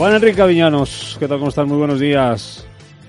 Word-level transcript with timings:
Juan 0.00 0.14
Enrique 0.14 0.40
Aviñanos, 0.40 1.18
¿qué 1.20 1.28
tal? 1.28 1.36
¿Cómo 1.36 1.50
están? 1.50 1.68
Muy 1.68 1.76
buenos 1.76 2.00
días. 2.00 2.66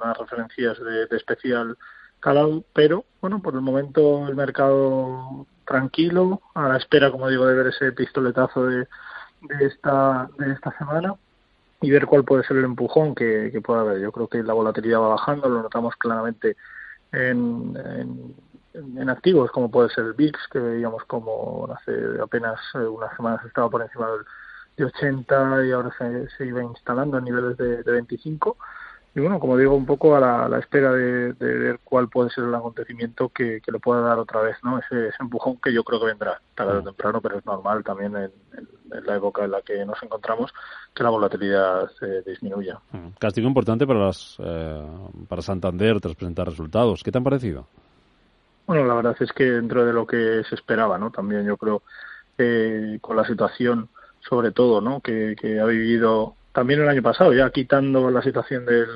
unas 0.00 0.16
referencias 0.16 0.82
de, 0.82 1.06
de 1.06 1.16
especial 1.18 1.76
calado, 2.20 2.64
pero 2.72 3.04
bueno, 3.20 3.42
por 3.42 3.54
el 3.54 3.60
momento 3.60 4.26
el 4.26 4.34
mercado 4.34 5.46
tranquilo, 5.66 6.40
a 6.54 6.68
la 6.68 6.78
espera, 6.78 7.10
como 7.10 7.28
digo, 7.28 7.46
de 7.46 7.54
ver 7.54 7.66
ese 7.66 7.92
pistoletazo 7.92 8.64
de, 8.64 8.88
de 9.42 9.66
esta 9.66 10.30
de 10.38 10.52
esta 10.52 10.76
semana 10.78 11.16
y 11.82 11.90
ver 11.90 12.06
cuál 12.06 12.24
puede 12.24 12.44
ser 12.44 12.56
el 12.56 12.64
empujón 12.64 13.14
que, 13.14 13.50
que 13.52 13.60
pueda 13.60 13.80
haber. 13.80 14.00
Yo 14.00 14.12
creo 14.12 14.28
que 14.28 14.42
la 14.42 14.54
volatilidad 14.54 15.00
va 15.00 15.08
bajando, 15.08 15.48
lo 15.48 15.62
notamos 15.62 15.96
claramente 15.96 16.56
en, 17.12 17.76
en, 18.72 19.10
activos 19.10 19.50
como 19.50 19.70
puede 19.70 19.90
ser 19.90 20.04
el 20.04 20.12
VIX, 20.14 20.38
que 20.50 20.58
veíamos 20.58 21.04
como 21.04 21.68
hace 21.74 21.92
apenas 22.22 22.58
unas 22.74 23.14
semanas 23.16 23.44
estaba 23.44 23.68
por 23.68 23.82
encima 23.82 24.10
del, 24.10 24.20
de 24.76 24.84
80 24.86 25.66
y 25.66 25.72
ahora 25.72 25.90
se, 25.98 26.28
se 26.36 26.46
iba 26.46 26.62
instalando 26.62 27.18
en 27.18 27.24
niveles 27.24 27.56
de, 27.58 27.82
de 27.82 27.92
25 27.92 28.56
y 29.14 29.20
bueno, 29.20 29.38
como 29.38 29.58
digo, 29.58 29.74
un 29.74 29.84
poco 29.84 30.16
a 30.16 30.20
la, 30.20 30.44
a 30.46 30.48
la 30.48 30.58
espera 30.58 30.90
de, 30.92 31.34
de, 31.34 31.58
ver 31.58 31.80
cuál 31.84 32.08
puede 32.08 32.30
ser 32.30 32.44
el 32.44 32.54
acontecimiento 32.54 33.28
que, 33.28 33.60
que 33.60 33.70
le 33.70 33.78
pueda 33.78 34.00
dar 34.00 34.18
otra 34.18 34.40
vez, 34.40 34.56
¿no? 34.62 34.78
Ese, 34.78 35.08
ese, 35.08 35.16
empujón 35.20 35.58
que 35.58 35.70
yo 35.72 35.84
creo 35.84 36.00
que 36.00 36.06
vendrá 36.06 36.40
tarde 36.54 36.78
o 36.78 36.82
temprano, 36.82 37.20
pero 37.20 37.38
es 37.38 37.44
normal 37.44 37.84
también 37.84 38.16
en, 38.16 38.30
en, 38.56 38.68
en, 38.90 39.06
la 39.06 39.16
época 39.16 39.44
en 39.44 39.50
la 39.50 39.60
que 39.60 39.84
nos 39.84 40.02
encontramos 40.02 40.54
que 40.94 41.02
la 41.02 41.10
volatilidad 41.10 41.90
se 41.98 42.22
disminuya. 42.22 42.78
Castigo 43.18 43.46
importante 43.46 43.86
para 43.86 44.06
las 44.06 44.36
eh, 44.38 44.82
para 45.28 45.42
Santander 45.42 46.00
tras 46.00 46.14
presentar 46.14 46.48
resultados. 46.48 47.02
¿Qué 47.02 47.12
te 47.12 47.18
han 47.18 47.24
parecido? 47.24 47.66
Bueno, 48.66 48.86
la 48.86 48.94
verdad 48.94 49.16
es 49.20 49.32
que 49.32 49.44
dentro 49.44 49.84
de 49.84 49.92
lo 49.92 50.06
que 50.06 50.42
se 50.48 50.54
esperaba, 50.54 50.96
¿no? 50.96 51.10
También 51.10 51.44
yo 51.44 51.58
creo 51.58 51.82
eh, 52.38 52.96
con 53.02 53.16
la 53.16 53.26
situación, 53.26 53.90
sobre 54.20 54.52
todo, 54.52 54.80
¿no? 54.80 55.00
Que, 55.00 55.36
que 55.38 55.60
ha 55.60 55.66
vivido 55.66 56.34
también 56.52 56.80
el 56.80 56.88
año 56.88 57.02
pasado, 57.02 57.32
ya 57.32 57.50
quitando 57.50 58.10
la 58.10 58.22
situación 58.22 58.64
del, 58.66 58.88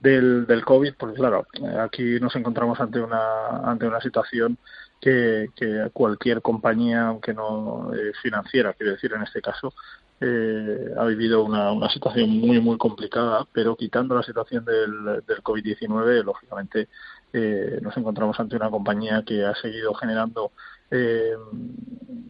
del, 0.00 0.46
del 0.46 0.64
COVID, 0.64 0.94
porque 0.98 1.16
claro, 1.16 1.46
aquí 1.80 2.18
nos 2.20 2.34
encontramos 2.36 2.80
ante 2.80 3.00
una, 3.00 3.58
ante 3.64 3.86
una 3.86 4.00
situación 4.00 4.58
que, 5.00 5.48
que 5.56 5.90
cualquier 5.92 6.42
compañía, 6.42 7.08
aunque 7.08 7.34
no 7.34 7.92
eh, 7.94 8.12
financiera, 8.22 8.74
quiero 8.74 8.92
decir 8.92 9.12
en 9.14 9.22
este 9.22 9.40
caso, 9.40 9.72
eh, 10.20 10.94
ha 10.96 11.04
vivido 11.06 11.42
una, 11.42 11.72
una 11.72 11.88
situación 11.88 12.30
muy, 12.30 12.60
muy 12.60 12.78
complicada, 12.78 13.44
pero 13.52 13.74
quitando 13.74 14.14
la 14.14 14.22
situación 14.22 14.64
del, 14.64 15.24
del 15.26 15.42
COVID-19, 15.42 16.22
lógicamente 16.22 16.88
eh, 17.32 17.80
nos 17.82 17.96
encontramos 17.96 18.38
ante 18.38 18.54
una 18.54 18.70
compañía 18.70 19.24
que 19.26 19.44
ha 19.44 19.54
seguido 19.56 19.92
generando 19.94 20.52
eh, 20.92 21.34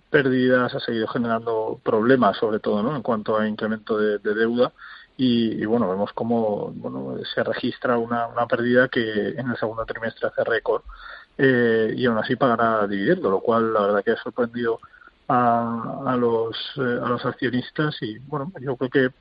pérdidas, 0.08 0.74
ha 0.74 0.80
seguido 0.80 1.08
generando 1.08 1.80
problemas, 1.82 2.36
sobre 2.38 2.60
todo 2.60 2.82
¿no? 2.82 2.94
en 2.94 3.02
cuanto 3.02 3.36
a 3.36 3.48
incremento 3.48 3.98
de, 3.98 4.18
de 4.18 4.34
deuda. 4.34 4.72
Y, 5.16 5.62
y, 5.62 5.66
bueno, 5.66 5.90
vemos 5.90 6.10
cómo 6.14 6.72
bueno, 6.74 7.16
se 7.34 7.44
registra 7.44 7.98
una, 7.98 8.28
una 8.28 8.46
pérdida 8.46 8.88
que 8.88 9.30
en 9.30 9.50
el 9.50 9.56
segundo 9.58 9.84
trimestre 9.84 10.28
hace 10.28 10.42
récord 10.42 10.82
eh, 11.36 11.92
y 11.94 12.06
aún 12.06 12.16
así 12.18 12.36
pagará 12.36 12.86
dividendo, 12.86 13.30
lo 13.30 13.40
cual 13.40 13.74
la 13.74 13.82
verdad 13.82 14.04
que 14.04 14.12
ha 14.12 14.22
sorprendido 14.22 14.80
a, 15.28 16.02
a 16.06 16.16
los 16.16 16.56
eh, 16.76 17.00
a 17.02 17.08
los 17.08 17.24
accionistas 17.26 17.96
y 18.00 18.18
bueno, 18.20 18.52
yo 18.60 18.76
creo 18.76 18.90
que 18.90 19.14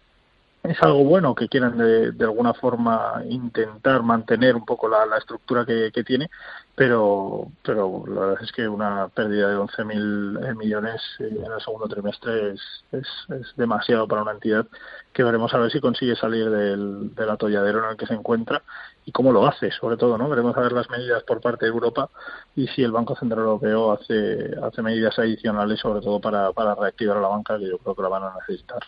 es 0.64 0.82
algo 0.84 1.04
bueno 1.04 1.34
que 1.34 1.48
quieran 1.48 1.78
de, 1.78 2.12
de 2.12 2.24
alguna 2.24 2.54
forma 2.54 3.24
intentar 3.28 4.04
mantener 4.04 4.56
un 4.56 4.66
poco 4.66 4.88
la, 4.88 5.06
la 5.06 5.18
estructura 5.18 5.66
que, 5.66 5.92
que, 5.92 6.04
tiene, 6.04 6.30
pero 6.76 7.48
pero 7.64 8.04
la 8.08 8.22
verdad 8.22 8.44
es 8.44 8.52
que 8.52 8.68
una 8.68 9.08
pérdida 9.08 9.50
de 9.50 9.58
11.000 9.58 10.56
millones 10.56 11.02
en 11.20 11.52
el 11.52 11.62
segundo 11.64 11.88
trimestre 11.88 12.52
es, 12.52 12.62
es, 12.92 13.08
es, 13.30 13.56
demasiado 13.56 14.08
para 14.08 14.22
una 14.22 14.34
entidad 14.34 14.68
que 15.14 15.24
veremos 15.24 15.54
a 15.54 15.58
ver 15.58 15.72
si 15.72 15.82
consigue 15.82 16.16
salir 16.16 16.50
del, 16.50 17.16
del 17.16 17.30
atolladero 17.30 17.84
en 17.84 17.92
el 17.92 17.98
que 17.98 18.06
se 18.06 18.14
encuentra 18.14 18.62
y 19.06 19.12
cómo 19.12 19.32
lo 19.32 19.48
hace, 19.48 19.72
sobre 19.72 19.98
todo, 19.98 20.18
¿no? 20.18 20.30
Veremos 20.30 20.56
a 20.56 20.62
ver 20.62 20.72
las 20.72 20.90
medidas 20.90 21.24
por 21.24 21.42
parte 21.42 21.66
de 21.66 21.72
Europa 21.72 22.10
y 22.56 22.68
si 22.68 22.84
el 22.84 22.92
Banco 22.92 23.16
Central 23.16 23.42
Europeo 23.42 23.92
hace, 23.92 24.82
medidas 24.82 25.18
adicionales, 25.18 25.80
sobre 25.80 26.02
todo 26.02 26.20
para, 26.20 26.52
para 26.52 26.76
reactivar 26.76 27.18
a 27.18 27.22
la 27.22 27.28
banca, 27.28 27.58
que 27.58 27.70
yo 27.70 27.78
creo 27.78 27.96
que 27.96 28.02
la 28.02 28.10
van 28.10 28.24
a 28.24 28.34
necesitar. 28.40 28.80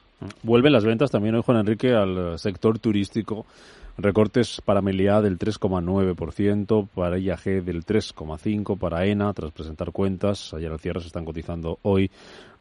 Vuelven 0.43 0.73
las 0.73 0.85
ventas 0.85 1.11
también 1.11 1.35
hoy, 1.35 1.41
Juan 1.43 1.59
Enrique, 1.59 1.93
al 1.93 2.37
sector 2.37 2.79
turístico. 2.79 3.45
Recortes 3.97 4.59
para 4.65 4.81
Meliá 4.81 5.21
del 5.21 5.37
3,9%, 5.37 6.87
para 6.95 7.19
IAG 7.19 7.63
del 7.63 7.85
3,5%, 7.85 8.77
para 8.77 9.05
ENA, 9.05 9.31
tras 9.33 9.51
presentar 9.51 9.91
cuentas, 9.91 10.51
ayer 10.55 10.71
al 10.71 10.79
cierre 10.79 11.01
se 11.01 11.07
están 11.07 11.25
cotizando 11.25 11.77
hoy, 11.83 12.09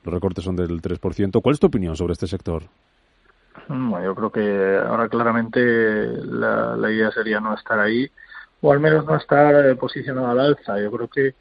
los 0.04 0.12
recortes 0.12 0.44
son 0.44 0.56
del 0.56 0.82
3%. 0.82 1.40
¿Cuál 1.40 1.54
es 1.54 1.60
tu 1.60 1.68
opinión 1.68 1.96
sobre 1.96 2.12
este 2.12 2.26
sector? 2.26 2.64
Bueno, 3.68 4.02
yo 4.02 4.14
creo 4.14 4.32
que 4.32 4.76
ahora 4.86 5.08
claramente 5.08 5.60
la, 6.24 6.76
la, 6.76 6.90
idea 6.90 7.10
sería 7.10 7.40
no 7.40 7.54
estar 7.54 7.78
ahí 7.78 8.10
o 8.60 8.72
al 8.72 8.80
menos 8.80 9.04
no 9.04 9.16
estar 9.16 9.66
eh, 9.66 9.74
posicionado 9.76 10.28
al 10.28 10.40
alza. 10.40 10.80
Yo 10.80 10.90
creo 10.90 11.08
que 11.08 11.34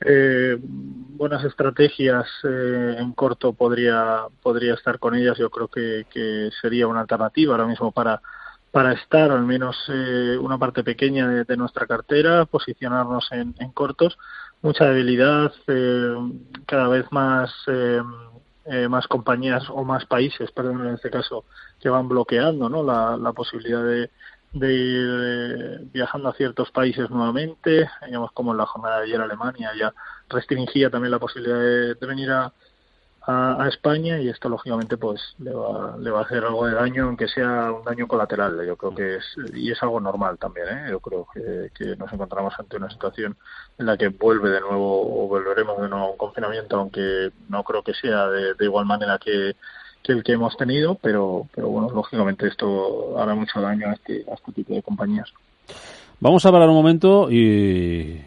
eh, 0.00 0.58
buenas 0.60 1.44
estrategias 1.44 2.26
eh, 2.44 2.96
en 2.98 3.12
corto 3.12 3.52
podría 3.52 4.24
podría 4.42 4.74
estar 4.74 4.98
con 4.98 5.14
ellas. 5.14 5.38
Yo 5.38 5.50
creo 5.50 5.68
que, 5.68 6.06
que 6.10 6.50
sería 6.60 6.86
una 6.86 7.00
alternativa 7.00 7.54
ahora 7.54 7.66
mismo 7.66 7.92
para 7.92 8.20
para 8.76 8.92
estar 8.92 9.30
al 9.30 9.42
menos 9.42 9.74
eh, 9.88 10.36
una 10.38 10.58
parte 10.58 10.84
pequeña 10.84 11.26
de, 11.28 11.44
de, 11.44 11.56
nuestra 11.56 11.86
cartera, 11.86 12.44
posicionarnos 12.44 13.26
en, 13.32 13.54
en 13.58 13.72
cortos. 13.72 14.18
Mucha 14.60 14.84
debilidad, 14.84 15.50
eh, 15.66 16.14
cada 16.66 16.88
vez 16.88 17.10
más 17.10 17.50
eh, 17.68 18.02
eh, 18.66 18.88
más 18.88 19.06
compañías 19.06 19.68
o 19.70 19.84
más 19.84 20.06
países, 20.06 20.50
perdón, 20.52 20.86
en 20.86 20.94
este 20.94 21.10
caso, 21.10 21.44
que 21.80 21.88
van 21.88 22.08
bloqueando 22.08 22.68
¿no? 22.68 22.82
la, 22.82 23.16
la 23.16 23.32
posibilidad 23.32 23.82
de, 23.84 24.10
de 24.52 24.74
ir 24.74 25.20
eh, 25.22 25.78
viajando 25.92 26.28
a 26.28 26.34
ciertos 26.34 26.70
países 26.70 27.10
nuevamente. 27.10 27.88
Digamos, 28.06 28.32
como 28.32 28.52
en 28.52 28.58
la 28.58 28.66
jornada 28.66 28.98
de 28.98 29.04
ayer 29.04 29.20
Alemania 29.20 29.70
ya 29.78 29.92
restringía 30.28 30.90
también 30.90 31.12
la 31.12 31.18
posibilidad 31.18 31.58
de, 31.58 31.94
de 31.94 32.06
venir 32.06 32.30
a, 32.30 32.52
a, 33.26 33.66
España 33.68 34.20
y 34.20 34.28
esto 34.28 34.48
lógicamente 34.48 34.96
pues 34.96 35.20
le 35.38 35.52
va, 35.52 35.96
le 35.98 36.10
va 36.10 36.20
a 36.20 36.22
hacer 36.22 36.44
algo 36.44 36.66
de 36.66 36.74
daño 36.74 37.06
aunque 37.06 37.26
sea 37.26 37.72
un 37.72 37.84
daño 37.84 38.06
colateral 38.06 38.64
yo 38.64 38.76
creo 38.76 38.94
que 38.94 39.16
es 39.16 39.24
y 39.52 39.70
es 39.72 39.82
algo 39.82 40.00
normal 40.00 40.38
también 40.38 40.68
¿eh? 40.68 40.86
yo 40.90 41.00
creo 41.00 41.26
que, 41.34 41.96
nos 41.96 42.12
encontramos 42.12 42.54
ante 42.58 42.76
una 42.76 42.88
situación 42.88 43.36
en 43.78 43.86
la 43.86 43.96
que 43.96 44.08
vuelve 44.08 44.50
de 44.50 44.60
nuevo 44.60 45.24
o 45.24 45.28
volveremos 45.28 45.80
de 45.82 45.88
nuevo 45.88 46.06
a 46.06 46.10
un 46.10 46.16
confinamiento 46.16 46.76
aunque 46.76 47.30
no 47.48 47.64
creo 47.64 47.82
que 47.82 47.94
sea 47.94 48.28
de, 48.28 48.54
igual 48.60 48.86
manera 48.86 49.18
que, 49.18 49.56
que 50.02 50.12
el 50.12 50.22
que 50.22 50.32
hemos 50.32 50.56
tenido 50.56 50.94
pero 50.94 51.48
pero 51.52 51.68
bueno 51.68 51.90
lógicamente 51.90 52.46
esto 52.46 53.18
hará 53.18 53.34
mucho 53.34 53.60
daño 53.60 53.88
a 53.88 53.94
este, 53.94 54.24
a 54.30 54.34
este 54.34 54.52
tipo 54.52 54.74
de 54.74 54.82
compañías 54.82 55.32
vamos 56.20 56.44
a 56.44 56.48
hablar 56.48 56.68
un 56.68 56.76
momento 56.76 57.28
y 57.30 58.22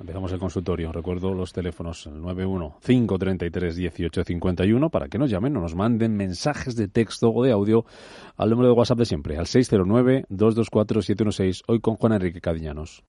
Empezamos 0.00 0.32
el 0.32 0.38
consultorio. 0.38 0.92
Recuerdo 0.92 1.34
los 1.34 1.52
teléfonos 1.52 2.06
el 2.06 2.20
91 2.20 2.78
533 2.84 3.76
1851 3.76 4.90
para 4.90 5.08
que 5.08 5.18
nos 5.18 5.30
llamen 5.30 5.56
o 5.56 5.60
nos 5.60 5.74
manden 5.74 6.16
mensajes 6.16 6.76
de 6.76 6.88
texto 6.88 7.30
o 7.30 7.42
de 7.42 7.52
audio 7.52 7.84
al 8.36 8.50
número 8.50 8.68
de 8.68 8.74
WhatsApp 8.74 8.98
de 8.98 9.06
siempre, 9.06 9.36
al 9.36 9.46
609 9.46 10.26
224 10.28 11.02
716, 11.02 11.62
hoy 11.66 11.80
con 11.80 11.96
Juan 11.96 12.12
Enrique 12.12 12.40
Cadiñanos. 12.40 13.02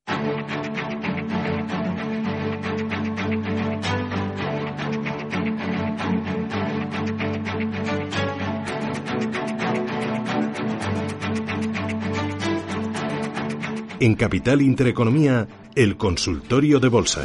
En 14.02 14.16
Capital 14.16 14.62
Intereconomía, 14.62 15.46
el 15.76 15.98
consultorio 15.98 16.80
de 16.80 16.90
bolsa. 16.90 17.22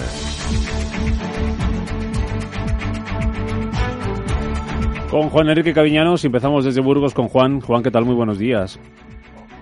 Con 5.11 5.29
Juan 5.31 5.49
Enrique 5.49 5.73
Caviñanos 5.73 6.25
empezamos 6.25 6.65
desde 6.65 6.81
Burgos 6.81 7.15
con 7.15 7.29
Juan. 7.29 7.61
Juan, 7.61 7.83
¿qué 7.83 7.91
tal? 7.91 8.05
Muy 8.05 8.15
buenos 8.17 8.39
días. 8.39 8.81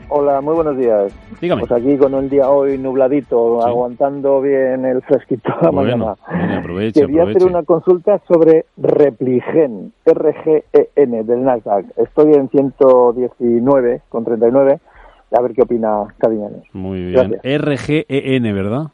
Hola, 0.08 0.40
muy 0.42 0.54
buenos 0.54 0.76
días. 0.76 1.14
Dígame. 1.40 1.60
Pues 1.66 1.72
aquí 1.72 1.96
con 1.96 2.12
un 2.14 2.28
día 2.28 2.48
hoy 2.50 2.76
nubladito, 2.76 3.60
Sí. 3.62 3.68
aguantando 3.68 4.40
bien 4.42 4.84
el 4.84 5.00
fresquito 5.02 5.50
de 5.60 5.66
la 5.66 5.70
Bueno, 5.70 6.16
mañana. 6.28 6.42
mire, 6.46 6.56
aproveche, 6.58 7.00
Quería 7.00 7.22
hacer 7.22 7.36
aproveche. 7.36 7.50
una 7.50 7.62
consulta 7.64 8.20
sobre 8.28 8.66
Repligen, 8.76 9.92
RGEN 10.04 11.26
del 11.26 11.44
Nasdaq. 11.44 11.86
Estoy 11.96 12.34
en 12.34 12.48
119 12.50 14.02
con 14.10 14.24
39. 14.24 14.80
A 15.32 15.40
ver 15.40 15.52
qué 15.52 15.62
opina 15.62 16.04
Cadiñanes. 16.18 16.64
Muy 16.72 17.02
bien. 17.04 17.30
Gracias. 17.42 17.62
RGEN, 17.62 18.42
¿verdad? 18.54 18.86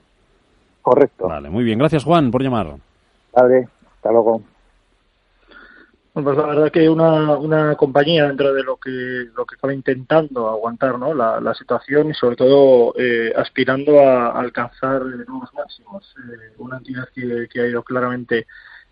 Correcto. 0.83 1.29
Vale, 1.29 1.51
muy 1.51 1.65
bien. 1.65 1.79
Gracias, 1.79 2.05
Juan, 2.05 2.31
por 2.31 2.43
llamar. 2.43 2.77
Vale, 3.35 3.69
hasta 3.97 4.13
luego. 4.13 4.43
Bueno, 6.15 6.31
pues 6.31 6.39
la 6.39 6.47
verdad 6.47 6.73
que 6.73 6.89
una, 6.89 7.37
una 7.37 7.75
compañía 7.77 8.27
dentro 8.27 8.53
de 8.53 8.63
lo 8.63 8.77
que 8.77 8.91
lo 9.37 9.45
que 9.45 9.55
acaba 9.55 9.73
intentando 9.73 10.49
aguantar 10.49 10.99
¿no? 10.99 11.15
la, 11.15 11.41
la 11.41 11.55
situación 11.55 12.11
y 12.11 12.15
sobre 12.15 12.37
todo 12.37 12.95
eh, 12.99 13.33
aspirando 13.37 14.01
a 14.01 14.31
alcanzar 14.31 15.05
nuevos 15.05 15.53
máximos. 15.55 16.15
Eh, 16.19 16.55
una 16.59 16.79
entidad 16.79 17.09
que, 17.15 17.49
que 17.53 17.61
ha 17.61 17.67
ido 17.67 17.83
claramente 17.83 18.47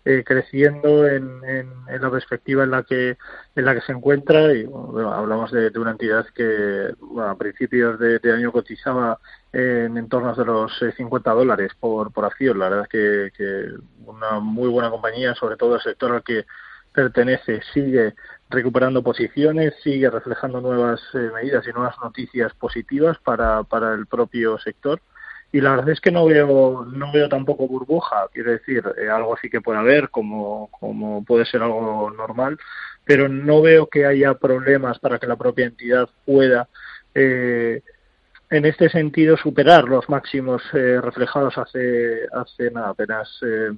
eh, 0.07 0.23
creciendo 0.23 1.05
en, 1.05 1.43
en, 1.43 1.69
en 1.89 2.01
la 2.01 2.09
perspectiva 2.09 2.63
en 2.63 2.71
la 2.71 2.83
que 2.83 3.17
en 3.57 3.65
la 3.65 3.75
que 3.75 3.81
se 3.81 3.91
encuentra 3.91 4.53
y 4.53 4.63
bueno, 4.63 5.11
hablamos 5.13 5.51
de, 5.51 5.69
de 5.69 5.79
una 5.79 5.91
entidad 5.91 6.25
que 6.33 6.93
a 7.19 7.35
principios 7.35 7.99
de, 7.99 8.19
año 8.31 8.53
cotizaba 8.53 9.19
en 9.51 9.97
entorno 9.97 10.33
de 10.33 10.45
los 10.45 10.81
eh, 10.81 10.93
50 10.95 11.29
dólares 11.31 11.73
por, 11.77 12.13
por 12.13 12.23
acción. 12.23 12.57
La 12.57 12.69
verdad 12.69 12.85
es 12.85 12.89
que, 12.89 13.31
que 13.35 13.69
una 14.05 14.39
muy 14.39 14.69
buena 14.69 14.89
compañía, 14.89 15.35
sobre 15.35 15.57
todo 15.57 15.75
el 15.75 15.81
sector 15.81 16.13
al 16.13 16.23
que 16.23 16.45
pertenece 16.93 17.61
sigue 17.73 18.15
recuperando 18.49 19.03
posiciones, 19.03 19.73
sigue 19.83 20.09
reflejando 20.09 20.61
nuevas 20.61 21.01
eh, 21.15 21.31
medidas 21.33 21.67
y 21.67 21.73
nuevas 21.73 21.95
noticias 22.01 22.53
positivas 22.53 23.17
para, 23.17 23.63
para 23.63 23.93
el 23.93 24.05
propio 24.05 24.57
sector. 24.59 25.01
Y 25.51 25.61
la 25.61 25.71
verdad 25.71 25.89
es 25.89 26.01
que 26.01 26.11
no 26.11 26.25
veo, 26.25 26.85
no 26.85 27.11
veo 27.11 27.29
tampoco 27.29 27.67
burbuja, 27.67 28.27
quiero 28.33 28.51
decir, 28.51 28.83
eh, 28.97 29.09
algo 29.09 29.37
sí 29.41 29.49
que 29.49 29.61
puede 29.61 29.79
haber, 29.79 30.09
como, 30.09 30.69
como 30.71 31.23
puede 31.23 31.45
ser 31.45 31.61
algo 31.61 32.11
normal, 32.11 32.57
pero 33.05 33.29
no 33.29 33.61
veo 33.61 33.87
que 33.87 34.05
haya 34.05 34.33
problemas 34.33 34.99
para 34.99 35.19
que 35.19 35.27
la 35.27 35.37
propia 35.37 35.65
entidad 35.65 36.09
pueda, 36.25 36.67
eh, 37.15 37.81
en 38.49 38.65
este 38.65 38.89
sentido, 38.89 39.37
superar 39.37 39.85
los 39.85 40.07
máximos 40.09 40.61
eh, 40.73 40.99
reflejados 41.01 41.57
hace, 41.57 42.27
hace 42.31 42.71
nada, 42.71 42.89
apenas 42.89 43.29
eh, 43.41 43.71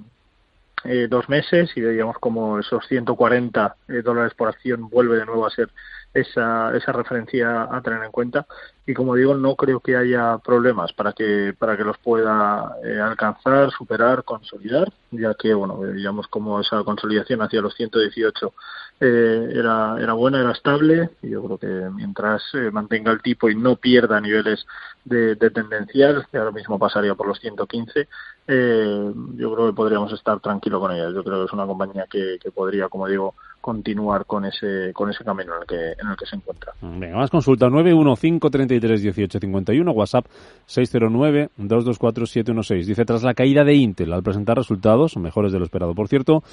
eh, 0.85 1.07
dos 1.09 1.27
meses 1.27 1.69
y 1.75 1.81
veíamos 1.81 2.17
como 2.19 2.57
esos 2.57 2.87
140 2.87 3.75
eh, 3.89 4.01
dólares 4.01 4.33
por 4.33 4.47
acción 4.47 4.89
vuelve 4.89 5.17
de 5.17 5.25
nuevo 5.25 5.45
a 5.45 5.49
ser 5.49 5.69
esa, 6.13 6.75
esa 6.75 6.91
referencia 6.91 7.63
a 7.63 7.81
tener 7.81 8.03
en 8.03 8.11
cuenta. 8.11 8.45
Y 8.85 8.93
como 8.93 9.15
digo 9.15 9.35
no 9.35 9.55
creo 9.55 9.79
que 9.79 9.95
haya 9.95 10.39
problemas 10.39 10.91
para 10.93 11.13
que 11.13 11.53
para 11.57 11.77
que 11.77 11.83
los 11.83 11.97
pueda 11.99 12.75
eh, 12.83 12.99
alcanzar 12.99 13.69
superar 13.69 14.23
consolidar 14.23 14.91
ya 15.11 15.35
que 15.35 15.53
bueno 15.53 15.77
veíamos 15.77 16.27
como 16.27 16.59
esa 16.59 16.83
consolidación 16.83 17.39
hacia 17.43 17.61
los 17.61 17.75
118 17.75 18.51
eh, 18.99 19.49
era 19.53 19.95
era 19.99 20.13
buena 20.13 20.39
era 20.39 20.53
estable 20.53 21.11
y 21.21 21.29
yo 21.29 21.43
creo 21.43 21.57
que 21.59 21.89
mientras 21.93 22.41
eh, 22.55 22.71
mantenga 22.71 23.11
el 23.11 23.21
tipo 23.21 23.47
y 23.47 23.55
no 23.55 23.75
pierda 23.75 24.19
niveles 24.19 24.65
de, 25.05 25.35
de 25.35 25.51
tendencial 25.51 26.25
que 26.31 26.39
ahora 26.39 26.51
mismo 26.51 26.79
pasaría 26.79 27.13
por 27.13 27.27
los 27.27 27.39
115 27.39 28.07
eh, 28.51 29.13
yo 29.35 29.53
creo 29.53 29.67
que 29.67 29.73
podríamos 29.73 30.11
estar 30.11 30.39
tranquilo 30.39 30.79
con 30.79 30.91
ella. 30.91 31.11
Yo 31.11 31.23
creo 31.23 31.41
que 31.41 31.45
es 31.45 31.53
una 31.53 31.67
compañía 31.67 32.07
que 32.09 32.39
podría 32.51 32.89
como 32.89 33.07
digo 33.07 33.35
continuar 33.61 34.25
con 34.25 34.43
ese 34.45 34.91
con 34.93 35.09
ese 35.09 35.23
camino 35.23 35.55
en 35.55 35.61
el 35.61 35.67
que 35.67 36.01
en 36.01 36.09
el 36.09 36.17
que 36.17 36.25
se 36.25 36.35
encuentra. 36.35 36.73
Venga, 36.81 37.17
más 37.17 37.29
consulta 37.29 37.67
915331851 37.67 39.93
WhatsApp 39.93 40.25
609224716. 40.67 42.85
Dice 42.85 43.05
tras 43.05 43.23
la 43.23 43.33
caída 43.33 43.63
de 43.63 43.75
Intel 43.75 44.11
al 44.13 44.23
presentar 44.23 44.57
resultados 44.57 45.15
mejores 45.17 45.51
de 45.51 45.59
lo 45.59 45.65
esperado, 45.65 45.93
por 45.93 46.07
cierto, 46.07 46.43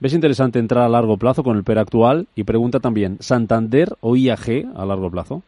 ¿ves 0.00 0.14
interesante 0.14 0.58
entrar 0.58 0.84
a 0.84 0.88
largo 0.88 1.16
plazo 1.16 1.42
con 1.42 1.56
el 1.56 1.64
PER 1.64 1.78
actual? 1.78 2.26
Y 2.34 2.44
pregunta 2.44 2.80
también, 2.80 3.16
¿Santander 3.20 3.96
o 4.00 4.16
IAG 4.16 4.66
a 4.76 4.84
largo 4.84 5.10
plazo? 5.10 5.42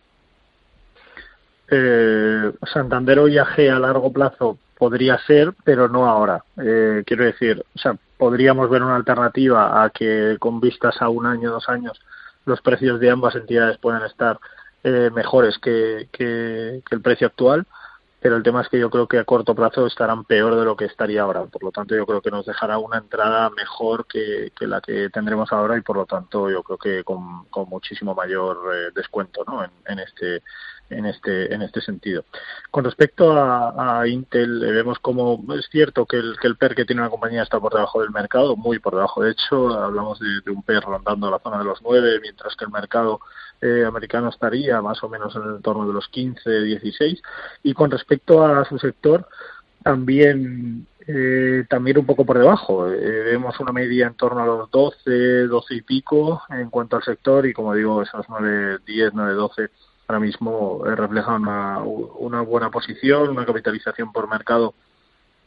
Eh, 1.71 2.53
Santander 2.73 3.19
o 3.21 3.29
IAG 3.29 3.71
a 3.71 3.79
largo 3.79 4.13
plazo 4.13 4.59
podría 4.79 5.19
ser, 5.27 5.53
pero 5.63 5.89
no 5.89 6.07
ahora. 6.07 6.43
Eh, 6.57 7.03
quiero 7.07 7.25
decir, 7.25 7.63
o 7.75 7.79
sea, 7.79 7.97
podríamos 8.21 8.69
ver 8.69 8.83
una 8.83 8.97
alternativa 8.97 9.83
a 9.83 9.89
que 9.89 10.37
con 10.39 10.61
vistas 10.61 11.01
a 11.01 11.09
un 11.09 11.25
año, 11.25 11.51
dos 11.51 11.71
años, 11.71 11.99
los 12.45 12.61
precios 12.61 13.01
de 13.01 13.11
ambas 13.11 13.35
entidades 13.35 13.79
puedan 13.79 14.05
estar 14.05 14.39
eh, 14.85 15.11
mejores 15.13 15.59
que, 15.59 16.07
el 16.19 17.01
precio 17.03 17.29
actual, 17.29 17.67
pero 18.21 18.37
el 18.37 18.43
tema 18.43 18.61
es 18.61 18.69
que 18.69 18.79
yo 18.79 18.91
creo 18.91 19.07
que 19.07 19.19
a 19.19 19.25
corto 19.25 19.55
plazo 19.55 19.87
estarán 19.87 20.25
peor 20.25 20.55
de 20.55 20.67
lo 20.67 20.77
que 20.77 20.85
estaría 20.85 21.23
ahora. 21.23 21.47
Por 21.47 21.65
lo 21.65 21.73
tanto, 21.73 21.97
yo 21.97 22.05
creo 22.05 22.21
que 22.21 22.31
nos 22.31 22.45
dejará 22.45 22.77
una 22.77 22.99
entrada 22.99 23.49
mejor 23.49 24.05
que, 24.05 24.53
la 24.61 24.83
que 24.83 25.09
tendremos 25.09 25.51
ahora 25.51 25.79
y 25.79 25.81
por 25.81 25.97
lo 25.97 26.05
tanto 26.05 26.51
yo 26.51 26.63
creo 26.63 26.77
que 26.77 27.03
con, 27.05 27.47
con 27.47 27.71
muchísimo 27.71 28.15
mayor 28.15 28.59
eh, 28.75 28.91
descuento 28.95 29.45
¿no? 29.47 29.65
en, 29.65 29.71
en 29.87 29.99
este 29.99 30.43
en 30.91 31.07
este 31.07 31.53
en 31.55 31.63
este 31.63 31.81
sentido. 31.81 32.25
Con 32.71 32.85
respecto 32.85 33.33
a, 33.33 34.07
Intel, 34.07 34.63
eh, 34.63 34.73
vemos 34.73 34.99
como 34.99 35.43
es 35.55 35.67
cierto 35.71 36.07
que 36.07 36.17
el, 36.17 36.37
que 36.41 36.49
el 36.49 36.57
PER 36.57 36.75
que 36.75 36.85
tiene 36.85 37.03
una 37.03 37.11
compañía 37.11 37.43
está 37.43 37.59
por 37.61 37.73
debajo 37.73 38.01
del 38.01 38.11
mercado, 38.11 38.57
muy 38.57 38.79
por 38.79 38.95
debajo. 38.95 39.23
De 39.23 39.33
hecho, 39.33 39.69
hablamos 39.69 40.19
de, 40.21 40.41
de 40.45 40.51
un 40.51 40.63
PER 40.63 40.83
rondando 40.83 41.31
la 41.31 41.39
zona 41.39 41.59
de 41.59 41.65
los 41.65 41.81
9, 41.83 42.21
mientras 42.23 42.55
que 42.57 42.65
el 42.65 42.71
mercado 42.71 43.21
eh, 43.61 43.85
americano 43.87 44.31
estaría 44.31 44.81
más 44.81 45.03
o 45.03 45.09
menos 45.09 45.35
en 45.37 45.43
el 45.43 45.57
entorno 45.57 45.87
de 45.87 45.93
los 45.93 46.09
15, 46.09 46.63
16. 46.63 47.23
Y 47.63 47.75
con 47.75 47.91
respecto 47.91 48.45
a 48.45 48.65
su 48.65 48.79
sector, 48.79 49.27
también 49.83 50.87
eh, 51.07 51.65
también 51.69 51.99
un 51.99 52.07
poco 52.07 52.25
por 52.25 52.39
debajo. 52.39 52.89
Eh, 52.89 53.23
vemos 53.25 53.59
una 53.61 53.73
media 53.73 54.07
en 54.07 54.15
torno 54.15 54.43
a 54.43 54.47
los 54.47 54.71
12, 54.71 55.47
12 55.47 55.75
y 55.75 55.83
pico 55.83 56.43
en 56.51 56.71
cuanto 56.71 56.97
al 56.97 57.03
sector 57.03 57.47
y 57.47 57.53
como 57.53 57.75
digo, 57.75 58.03
esos 58.03 58.27
9, 58.29 58.79
10, 58.87 59.13
9, 59.15 59.33
12 59.35 59.71
ahora 60.11 60.21
mismo 60.21 60.83
eh, 60.87 60.97
reflejan 60.97 61.43
una, 61.43 61.79
una 61.79 62.41
buena 62.41 62.69
posición, 62.71 63.31
una 63.31 63.47
capitalización 63.47 64.13
por 64.13 64.29
mercado 64.29 64.75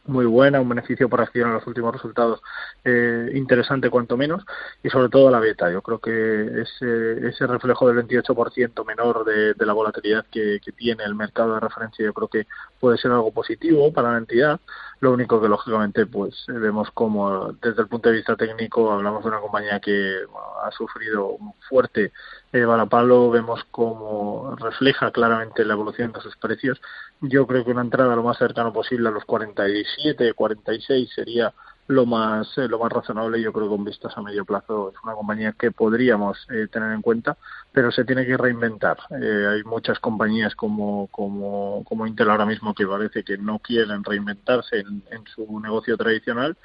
muy 0.06 0.26
buena, 0.26 0.60
un 0.60 0.68
beneficio 0.68 1.08
por 1.08 1.20
acción 1.20 1.48
en 1.48 1.54
los 1.54 1.66
últimos 1.66 1.92
resultados 1.92 2.40
eh, 2.84 3.30
interesante 3.34 3.88
cuanto 3.88 4.16
menos 4.16 4.44
y 4.82 4.90
sobre 4.90 5.08
todo 5.08 5.30
la 5.30 5.40
beta. 5.40 5.70
Yo 5.70 5.82
creo 5.82 5.98
que 5.98 6.62
ese, 6.62 7.28
ese 7.28 7.46
reflejo 7.46 7.88
del 7.88 8.06
28% 8.06 8.84
menor 8.84 9.24
de, 9.24 9.54
la 9.64 9.72
volatilidad 9.72 10.26
que, 10.30 10.60
tiene 10.76 11.04
el 11.04 11.14
mercado 11.14 11.54
de 11.54 11.60
referencia 11.60 12.04
yo 12.04 12.12
creo 12.12 12.28
que 12.28 12.46
puede 12.80 12.98
ser 12.98 13.12
algo 13.12 13.32
positivo 13.32 13.92
para 13.92 14.12
la 14.12 14.18
entidad. 14.18 14.60
Lo 15.00 15.12
único 15.12 15.40
que 15.40 15.48
lógicamente 15.48 16.06
pues 16.06 16.44
vemos 16.48 16.90
como 16.90 17.52
desde 17.62 17.82
el 17.82 17.88
punto 17.88 18.08
de 18.08 18.16
vista 18.16 18.36
técnico 18.36 18.92
hablamos 18.92 19.22
de 19.22 19.28
una 19.28 19.40
compañía 19.40 19.80
que 19.80 20.18
ha 20.64 20.70
sufrido 20.72 21.28
un 21.28 21.54
fuerte 21.68 22.12
eh, 22.54 23.30
vemos 23.32 23.64
cómo 23.72 24.54
refleja 24.56 25.10
claramente 25.10 25.64
la 25.64 25.74
evolución 25.74 26.12
de 26.12 26.20
sus 26.20 26.36
precios. 26.36 26.80
Yo 27.20 27.46
creo 27.46 27.64
que 27.64 27.72
una 27.72 27.82
entrada 27.82 28.14
lo 28.14 28.22
más 28.22 28.38
cercano 28.38 28.72
posible 28.72 29.08
a 29.08 29.12
los 29.12 29.24
47, 29.24 30.32
46 30.34 31.10
sería 31.12 31.52
lo 31.86 32.06
más 32.06 32.56
eh, 32.56 32.66
lo 32.68 32.78
más 32.78 32.90
razonable 32.90 33.42
yo 33.42 33.52
creo 33.52 33.66
que 33.66 33.76
con 33.76 33.84
vistas 33.84 34.16
a 34.16 34.22
medio 34.22 34.44
plazo 34.46 34.90
es 34.90 34.96
una 35.04 35.12
compañía 35.12 35.52
que 35.52 35.70
podríamos 35.70 36.46
eh, 36.50 36.66
tener 36.72 36.92
en 36.92 37.02
cuenta 37.02 37.36
pero 37.72 37.92
se 37.92 38.04
tiene 38.06 38.24
que 38.24 38.38
reinventar 38.38 38.96
eh, 39.10 39.46
hay 39.50 39.64
muchas 39.64 39.98
compañías 39.98 40.54
como 40.54 41.08
como 41.08 41.84
como 41.84 42.06
Intel 42.06 42.30
ahora 42.30 42.46
mismo 42.46 42.72
que 42.72 42.86
parece 42.86 43.22
que 43.22 43.36
no 43.36 43.58
quieren 43.58 44.02
reinventarse 44.02 44.78
en, 44.78 45.02
en 45.10 45.26
su 45.26 45.60
negocio 45.60 45.98
tradicional 45.98 46.56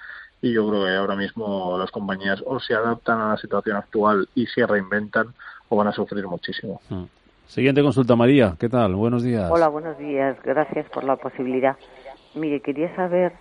y 0.42 0.54
yo 0.54 0.70
creo 0.70 0.86
que 0.86 0.96
ahora 0.96 1.18
mismo 1.18 1.78
las 1.78 1.92
compañías 1.92 2.42
o 2.46 2.62
se 2.62 2.74
adaptan 2.74 3.20
a 3.20 3.30
la 3.32 3.38
situación 3.38 3.76
actual 3.76 4.30
y 4.36 4.46
se 4.48 4.66
reinventan 4.66 5.34
o 5.70 5.76
van 5.76 5.88
a 5.88 5.92
sufrir 5.92 6.28
muchísimo. 6.28 6.82
Mm. 6.90 7.04
Siguiente 7.48 7.82
consulta, 7.82 8.16
María. 8.16 8.54
¿Qué 8.60 8.70
tal? 8.70 8.94
Buenos 8.96 9.24
días. 9.24 9.50
Hola, 9.50 9.70
buenos 9.70 9.98
días. 9.98 10.38
Gracias 10.44 10.88
por 10.90 11.04
la 11.04 11.16
posibilidad. 11.16 11.78
Mire, 12.36 12.60
quería 12.60 12.96
saber 12.96 13.34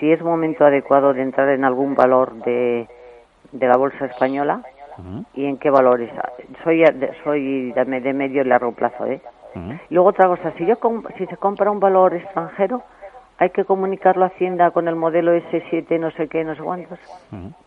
si 0.00 0.10
es 0.10 0.20
momento 0.22 0.64
adecuado 0.64 1.12
de 1.12 1.22
entrar 1.22 1.48
en 1.50 1.64
algún 1.64 1.94
valor 1.94 2.34
de, 2.44 2.88
de 3.52 3.66
la 3.66 3.76
bolsa 3.76 4.06
española 4.06 4.62
y 5.34 5.44
en 5.44 5.58
qué 5.58 5.70
valores. 5.70 6.10
Soy 6.64 6.82
soy 7.22 7.72
de, 7.72 8.12
medio 8.12 8.42
y 8.42 8.44
largo 8.44 8.72
plazo, 8.72 9.06
¿eh? 9.06 9.20
Y 9.88 9.94
luego 9.94 10.10
otra 10.10 10.26
cosa, 10.26 10.52
si 10.56 10.66
yo 10.66 10.76
si 11.16 11.26
se 11.26 11.36
compra 11.36 11.70
un 11.70 11.80
valor 11.80 12.14
extranjero, 12.14 12.82
hay 13.38 13.50
que 13.50 13.64
comunicarlo 13.64 14.24
a 14.24 14.28
Hacienda 14.28 14.70
con 14.72 14.88
el 14.88 14.96
modelo 14.96 15.32
S7, 15.32 15.98
no 15.98 16.10
sé 16.12 16.28
qué, 16.28 16.44
no 16.44 16.54
sé 16.54 16.62
cuántos. 16.62 16.98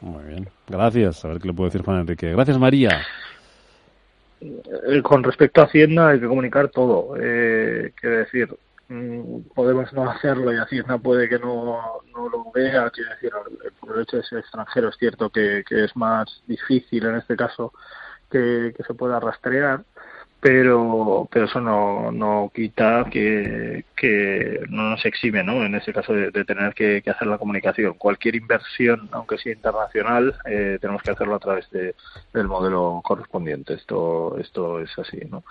Muy 0.01 0.23
bien. 0.25 0.49
Gracias. 0.67 1.23
A 1.25 1.29
ver 1.29 1.39
qué 1.39 1.47
le 1.47 1.53
puedo 1.53 1.69
decir 1.69 1.83
Juan 1.83 1.99
Enrique. 2.01 2.31
Gracias, 2.31 2.57
María. 2.59 2.89
Eh, 4.41 5.01
con 5.03 5.23
respecto 5.23 5.61
a 5.61 5.65
Hacienda 5.65 6.09
hay 6.09 6.19
que 6.19 6.27
comunicar 6.27 6.69
todo. 6.69 7.15
Eh, 7.19 7.93
decir, 8.01 8.55
mm, 8.87 9.41
podemos 9.53 9.93
no 9.93 10.09
hacerlo 10.09 10.51
y 10.51 10.57
Hacienda 10.57 10.97
puede 10.97 11.29
que 11.29 11.39
no, 11.39 12.01
no 12.13 12.29
lo 12.29 12.51
vea. 12.51 12.89
Quiero 12.89 13.11
decir, 13.11 13.31
por 13.79 13.95
el 13.95 14.03
hecho 14.03 14.17
de 14.17 14.23
ser 14.23 14.39
extranjero 14.39 14.89
es 14.89 14.97
cierto 14.97 15.29
que, 15.29 15.63
que 15.67 15.85
es 15.85 15.95
más 15.95 16.41
difícil 16.47 17.05
en 17.05 17.15
este 17.17 17.35
caso 17.35 17.73
que, 18.29 18.73
que 18.75 18.83
se 18.83 18.93
pueda 18.93 19.19
rastrear 19.19 19.83
pero 20.41 21.27
pero 21.31 21.45
eso 21.45 21.61
no, 21.61 22.11
no 22.11 22.51
quita 22.53 23.05
que, 23.11 23.85
que 23.95 24.59
no 24.69 24.89
nos 24.89 25.05
exime 25.05 25.43
¿no? 25.43 25.63
en 25.63 25.75
ese 25.75 25.93
caso 25.93 26.13
de, 26.13 26.31
tener 26.43 26.73
que, 26.73 27.03
hacer 27.05 27.27
la 27.27 27.37
comunicación 27.37 27.93
cualquier 27.93 28.35
inversión 28.35 29.07
aunque 29.11 29.37
sea 29.37 29.53
internacional 29.53 30.35
eh, 30.45 30.79
tenemos 30.81 31.03
que 31.03 31.11
hacerlo 31.11 31.35
a 31.35 31.39
través 31.39 31.69
de, 31.69 31.93
del 32.33 32.47
modelo 32.47 33.01
correspondiente 33.03 33.75
esto 33.75 34.35
esto 34.39 34.79
es 34.79 34.89
así 34.97 35.19
¿no? 35.29 35.43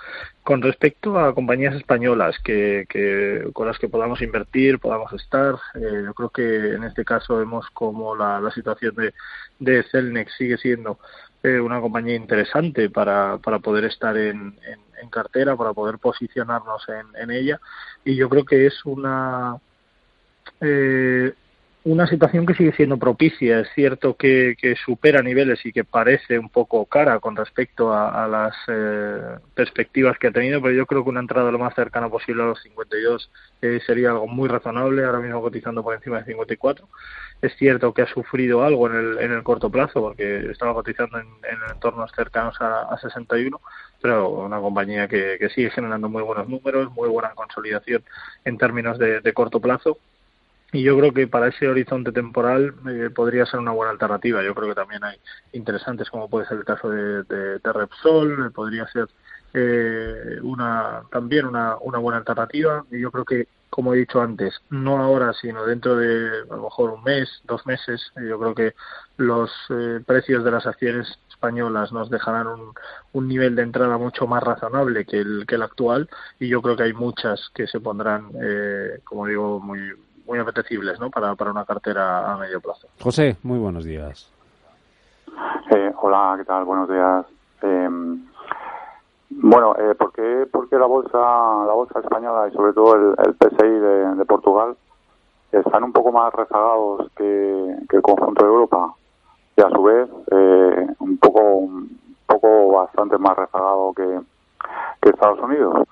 con 0.42 0.60
respecto 0.60 1.20
a 1.20 1.36
compañías 1.36 1.76
españolas 1.76 2.36
que, 2.42 2.86
que 2.88 3.48
con 3.52 3.68
las 3.68 3.78
que 3.78 3.88
podamos 3.88 4.20
invertir 4.22 4.80
podamos 4.80 5.12
estar 5.12 5.54
eh, 5.76 6.02
yo 6.04 6.14
creo 6.14 6.30
que 6.30 6.74
en 6.74 6.82
este 6.82 7.04
caso 7.04 7.36
vemos 7.36 7.64
como 7.72 8.16
la, 8.16 8.40
la 8.40 8.50
situación 8.50 8.96
de, 8.96 9.14
de 9.60 9.84
Celnex 9.84 10.32
sigue 10.36 10.58
siendo 10.58 10.98
eh, 11.42 11.60
una 11.60 11.80
compañía 11.80 12.16
interesante 12.16 12.90
para, 12.90 13.38
para 13.38 13.60
poder 13.60 13.84
estar 13.84 14.16
en, 14.16 14.58
en, 15.00 15.08
cartera, 15.10 15.56
para 15.56 15.72
poder 15.72 15.98
posicionarnos 15.98 16.86
en, 16.88 17.22
en, 17.22 17.30
ella. 17.30 17.60
Y 18.04 18.14
yo 18.16 18.28
creo 18.28 18.44
que 18.44 18.66
es 18.66 18.84
una, 18.84 19.56
eh, 20.60 21.32
una 21.84 22.06
situación 22.06 22.44
que 22.44 22.54
sigue 22.54 22.72
siendo 22.72 22.98
propicia. 22.98 23.60
Es 23.60 23.68
cierto 23.74 24.14
que, 24.14 24.54
que, 24.60 24.76
supera 24.76 25.22
niveles 25.22 25.64
y 25.64 25.72
que 25.72 25.84
parece 25.84 26.38
un 26.38 26.50
poco 26.50 26.84
cara 26.84 27.18
con 27.20 27.36
respecto 27.36 27.92
a, 27.92 28.28
las 28.28 28.54
eh, 28.68 29.38
perspectivas 29.54 30.18
que 30.18 30.26
ha 30.28 30.32
tenido, 30.32 30.60
pero 30.60 30.74
yo 30.74 30.86
creo 30.86 31.02
que 31.02 31.10
una 31.10 31.20
entrada 31.20 31.50
lo 31.50 31.58
más 31.58 31.74
cercana 31.74 32.08
posible 32.08 32.42
a 32.42 32.46
los 32.46 32.62
52 32.62 33.30
eh, 33.62 33.80
sería 33.86 34.10
algo 34.10 34.26
muy 34.26 34.48
razonable, 34.48 35.04
ahora 35.04 35.20
mismo 35.20 35.40
cotizando 35.40 35.82
por 35.82 35.94
encima 35.94 36.18
de 36.18 36.26
54. 36.26 36.86
Es 37.40 37.56
cierto 37.56 37.94
que 37.94 38.02
ha 38.02 38.06
sufrido 38.06 38.62
algo 38.62 38.90
en 38.90 38.96
el, 38.96 39.18
en 39.18 39.32
el 39.32 39.42
corto 39.42 39.70
plazo, 39.70 40.00
porque 40.02 40.50
estaba 40.50 40.74
cotizando 40.74 41.18
en, 41.18 41.26
en 41.26 41.58
entornos 41.72 42.10
cercanos 42.14 42.60
a, 42.60 42.82
a 42.82 42.98
61, 42.98 43.58
pero 44.02 44.28
una 44.28 44.60
compañía 44.60 45.08
que, 45.08 45.36
que, 45.38 45.48
sigue 45.48 45.70
generando 45.70 46.10
muy 46.10 46.22
buenos 46.22 46.46
números, 46.48 46.92
muy 46.92 47.08
buena 47.08 47.30
consolidación 47.30 48.02
en 48.44 48.58
términos 48.58 48.98
de, 48.98 49.20
de 49.20 49.32
corto 49.32 49.60
plazo 49.60 49.98
y 50.72 50.82
yo 50.82 50.96
creo 50.96 51.12
que 51.12 51.26
para 51.26 51.48
ese 51.48 51.68
horizonte 51.68 52.12
temporal 52.12 52.74
eh, 52.88 53.10
podría 53.10 53.46
ser 53.46 53.60
una 53.60 53.72
buena 53.72 53.90
alternativa. 53.90 54.42
Yo 54.42 54.54
creo 54.54 54.68
que 54.68 54.74
también 54.74 55.02
hay 55.02 55.16
interesantes 55.52 56.08
como 56.10 56.28
puede 56.28 56.46
ser 56.46 56.58
el 56.58 56.64
caso 56.64 56.90
de, 56.90 57.24
de, 57.24 57.72
Repsol, 57.72 58.46
eh, 58.46 58.50
podría 58.50 58.86
ser 58.88 59.08
eh, 59.52 60.38
una 60.42 61.02
también 61.10 61.46
una, 61.46 61.76
una 61.80 61.98
buena 61.98 62.18
alternativa. 62.18 62.84
Y 62.90 63.00
yo 63.00 63.10
creo 63.10 63.24
que, 63.24 63.48
como 63.68 63.94
he 63.94 63.98
dicho 63.98 64.20
antes, 64.20 64.60
no 64.70 64.98
ahora, 64.98 65.32
sino 65.32 65.66
dentro 65.66 65.96
de 65.96 66.42
a 66.48 66.56
lo 66.56 66.64
mejor 66.64 66.90
un 66.90 67.02
mes, 67.02 67.28
dos 67.44 67.66
meses, 67.66 68.12
yo 68.16 68.38
creo 68.38 68.54
que 68.54 68.74
los 69.16 69.50
precios 70.06 70.44
de 70.44 70.50
las 70.50 70.66
acciones 70.66 71.18
españolas 71.28 71.92
nos 71.92 72.10
dejarán 72.10 72.46
un, 72.46 72.74
un 73.12 73.28
nivel 73.28 73.56
de 73.56 73.62
entrada 73.62 73.96
mucho 73.98 74.26
más 74.26 74.42
razonable 74.42 75.04
que 75.04 75.18
el, 75.18 75.46
que 75.46 75.54
el 75.54 75.62
actual 75.62 76.08
y 76.38 76.48
yo 76.48 76.62
creo 76.62 76.76
que 76.76 76.84
hay 76.84 76.92
muchas 76.92 77.50
que 77.54 77.66
se 77.66 77.80
pondrán, 77.80 78.30
como 79.04 79.26
digo, 79.26 79.60
muy 79.60 79.92
muy 80.30 80.38
apetecibles 80.38 81.00
¿no? 81.00 81.10
para, 81.10 81.34
para 81.34 81.50
una 81.50 81.64
cartera 81.64 82.32
a 82.32 82.36
medio 82.36 82.60
plazo. 82.60 82.86
José, 83.00 83.36
muy 83.42 83.58
buenos 83.58 83.84
días. 83.84 84.30
Eh, 85.72 85.92
hola, 86.00 86.36
¿qué 86.38 86.44
tal? 86.44 86.64
Buenos 86.64 86.88
días. 86.88 87.26
Eh, 87.62 87.88
bueno, 89.30 89.74
eh, 89.76 89.96
¿por, 89.96 90.12
qué, 90.12 90.46
¿por, 90.50 90.72
la 90.72 90.86
bolsa 90.86 91.18
la 91.18 91.72
bolsa 91.72 91.98
española 91.98 92.48
y 92.48 92.52
sobre 92.52 92.72
todo 92.72 92.94
el, 92.94 93.14
el 93.26 93.34
PSI 93.34 93.68
de, 93.68 94.14
de, 94.14 94.24
Portugal 94.24 94.76
están 95.50 95.82
un 95.82 95.92
poco 95.92 96.12
más 96.12 96.32
rezagados 96.32 97.10
que, 97.16 97.76
que, 97.88 97.96
el 97.96 98.02
conjunto 98.02 98.44
de 98.44 98.50
Europa 98.50 98.94
y 99.56 99.62
a 99.62 99.68
su 99.68 99.82
vez 99.82 100.08
eh, 100.30 100.86
un 101.00 101.18
poco 101.18 101.40
un 101.40 101.98
poco 102.26 102.72
bastante 102.74 103.18
más 103.18 103.36
rezagado 103.36 103.92
que, 103.94 104.20
que 105.02 105.10
Estados 105.10 105.40
Unidos? 105.40 105.88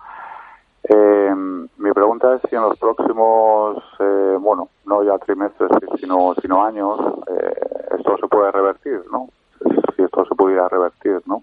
Eh, 0.89 1.35
mi 1.77 1.93
pregunta 1.93 2.35
es 2.35 2.43
si 2.49 2.57
en 2.57 2.63
los 2.63 2.79
próximos, 2.79 3.83
eh, 4.01 4.37
bueno, 4.41 4.69
no 4.87 5.03
ya 5.05 5.19
trimestres, 5.19 5.71
sino, 6.01 6.35
sino 6.41 6.65
años, 6.65 6.99
eh, 7.29 7.95
esto 7.99 8.17
se 8.19 8.27
puede 8.29 8.51
revertir, 8.53 9.03
¿no? 9.13 9.29
Si 9.95 10.03
esto 10.03 10.25
se 10.25 10.35
pudiera 10.35 10.69
revertir, 10.69 11.21
¿no? 11.27 11.43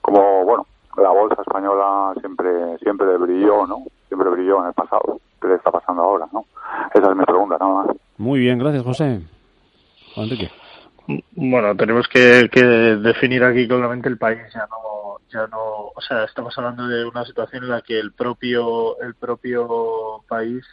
Como, 0.00 0.44
bueno, 0.44 0.66
la 0.96 1.10
bolsa 1.10 1.40
española 1.42 2.14
siempre 2.20 2.78
siempre 2.78 3.16
brilló, 3.18 3.66
¿no? 3.66 3.84
Siempre 4.08 4.30
brilló 4.30 4.60
en 4.62 4.68
el 4.68 4.74
pasado. 4.74 5.20
¿Qué 5.40 5.48
le 5.48 5.54
está 5.54 5.70
pasando 5.70 6.02
ahora, 6.02 6.26
no? 6.32 6.44
Esa 6.92 7.10
es 7.10 7.16
mi 7.16 7.24
pregunta, 7.24 7.56
nada 7.60 7.72
más. 7.72 7.96
Muy 8.18 8.40
bien, 8.40 8.58
gracias, 8.58 8.82
José. 8.82 9.20
Enrique. 10.16 10.50
Bueno, 11.36 11.76
tenemos 11.76 12.08
que, 12.08 12.48
que 12.50 12.62
definir 12.64 13.44
aquí 13.44 13.68
claramente 13.68 14.08
el 14.08 14.18
país, 14.18 14.40
ya 14.52 14.66
no, 14.66 14.76
ya 15.32 15.46
no, 15.46 15.92
o 15.94 16.00
sea, 16.00 16.24
estamos 16.24 16.56
hablando 16.56 16.86
de 16.88 17.04
una 17.04 17.24
situación 17.24 17.64
en 17.64 17.70
la 17.70 17.82
que 17.82 17.98
el 17.98 18.12
propio, 18.12 19.00
el 19.00 19.14
propio 19.14 20.24
país 20.28 20.64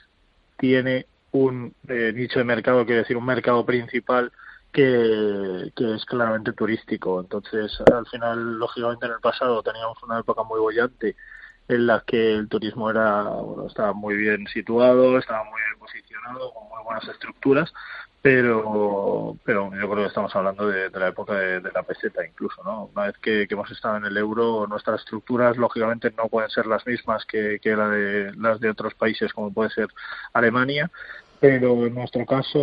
tiene 0.57 1.07
un 1.31 1.73
eh, 1.87 2.11
nicho 2.13 2.39
de 2.39 2.45
mercado, 2.45 2.85
quiero 2.85 3.01
decir, 3.01 3.17
un 3.17 3.25
mercado 3.25 3.65
principal 3.65 4.31
que, 4.71 5.71
que 5.75 5.95
es 5.95 6.05
claramente 6.05 6.53
turístico. 6.53 7.19
Entonces, 7.19 7.71
al 7.91 8.07
final, 8.07 8.59
lógicamente, 8.59 9.05
en 9.05 9.13
el 9.13 9.19
pasado 9.19 9.63
teníamos 9.63 10.01
una 10.03 10.19
época 10.19 10.43
muy 10.43 10.59
bollante 10.59 11.15
en 11.67 11.87
la 11.87 12.03
que 12.05 12.35
el 12.35 12.49
turismo 12.49 12.89
era, 12.89 13.23
bueno, 13.23 13.67
estaba 13.67 13.93
muy 13.93 14.15
bien 14.15 14.45
situado, 14.47 15.17
estaba 15.17 15.43
muy 15.45 15.61
bien 15.61 15.79
posicionado, 15.79 16.53
con 16.53 16.67
muy 16.67 16.83
buenas 16.83 17.07
estructuras, 17.07 17.73
pero 18.23 19.37
pero 19.43 19.69
yo 19.73 19.89
creo 19.89 19.95
que 19.95 20.07
estamos 20.07 20.33
hablando 20.33 20.69
de, 20.69 20.89
la 20.91 21.09
época 21.09 21.33
de, 21.33 21.61
la 21.73 21.83
peseta 21.83 22.25
incluso 22.25 22.63
no 22.63 22.89
una 22.95 23.07
vez 23.07 23.17
que, 23.17 23.45
hemos 23.49 23.69
estado 23.69 23.97
en 23.97 24.05
el 24.05 24.15
euro 24.15 24.65
nuestras 24.65 25.01
estructuras 25.01 25.57
lógicamente 25.57 26.09
no 26.17 26.29
pueden 26.29 26.49
ser 26.49 26.65
las 26.65 26.87
mismas 26.87 27.25
que, 27.25 27.59
que 27.61 27.75
la 27.75 27.89
de 27.89 28.31
las 28.37 28.61
de 28.61 28.69
otros 28.69 28.93
países 28.93 29.33
como 29.33 29.51
puede 29.51 29.71
ser 29.71 29.89
Alemania 30.31 30.89
pero 31.43 31.85
en 31.85 31.93
nuestro 31.93 32.25
caso, 32.25 32.57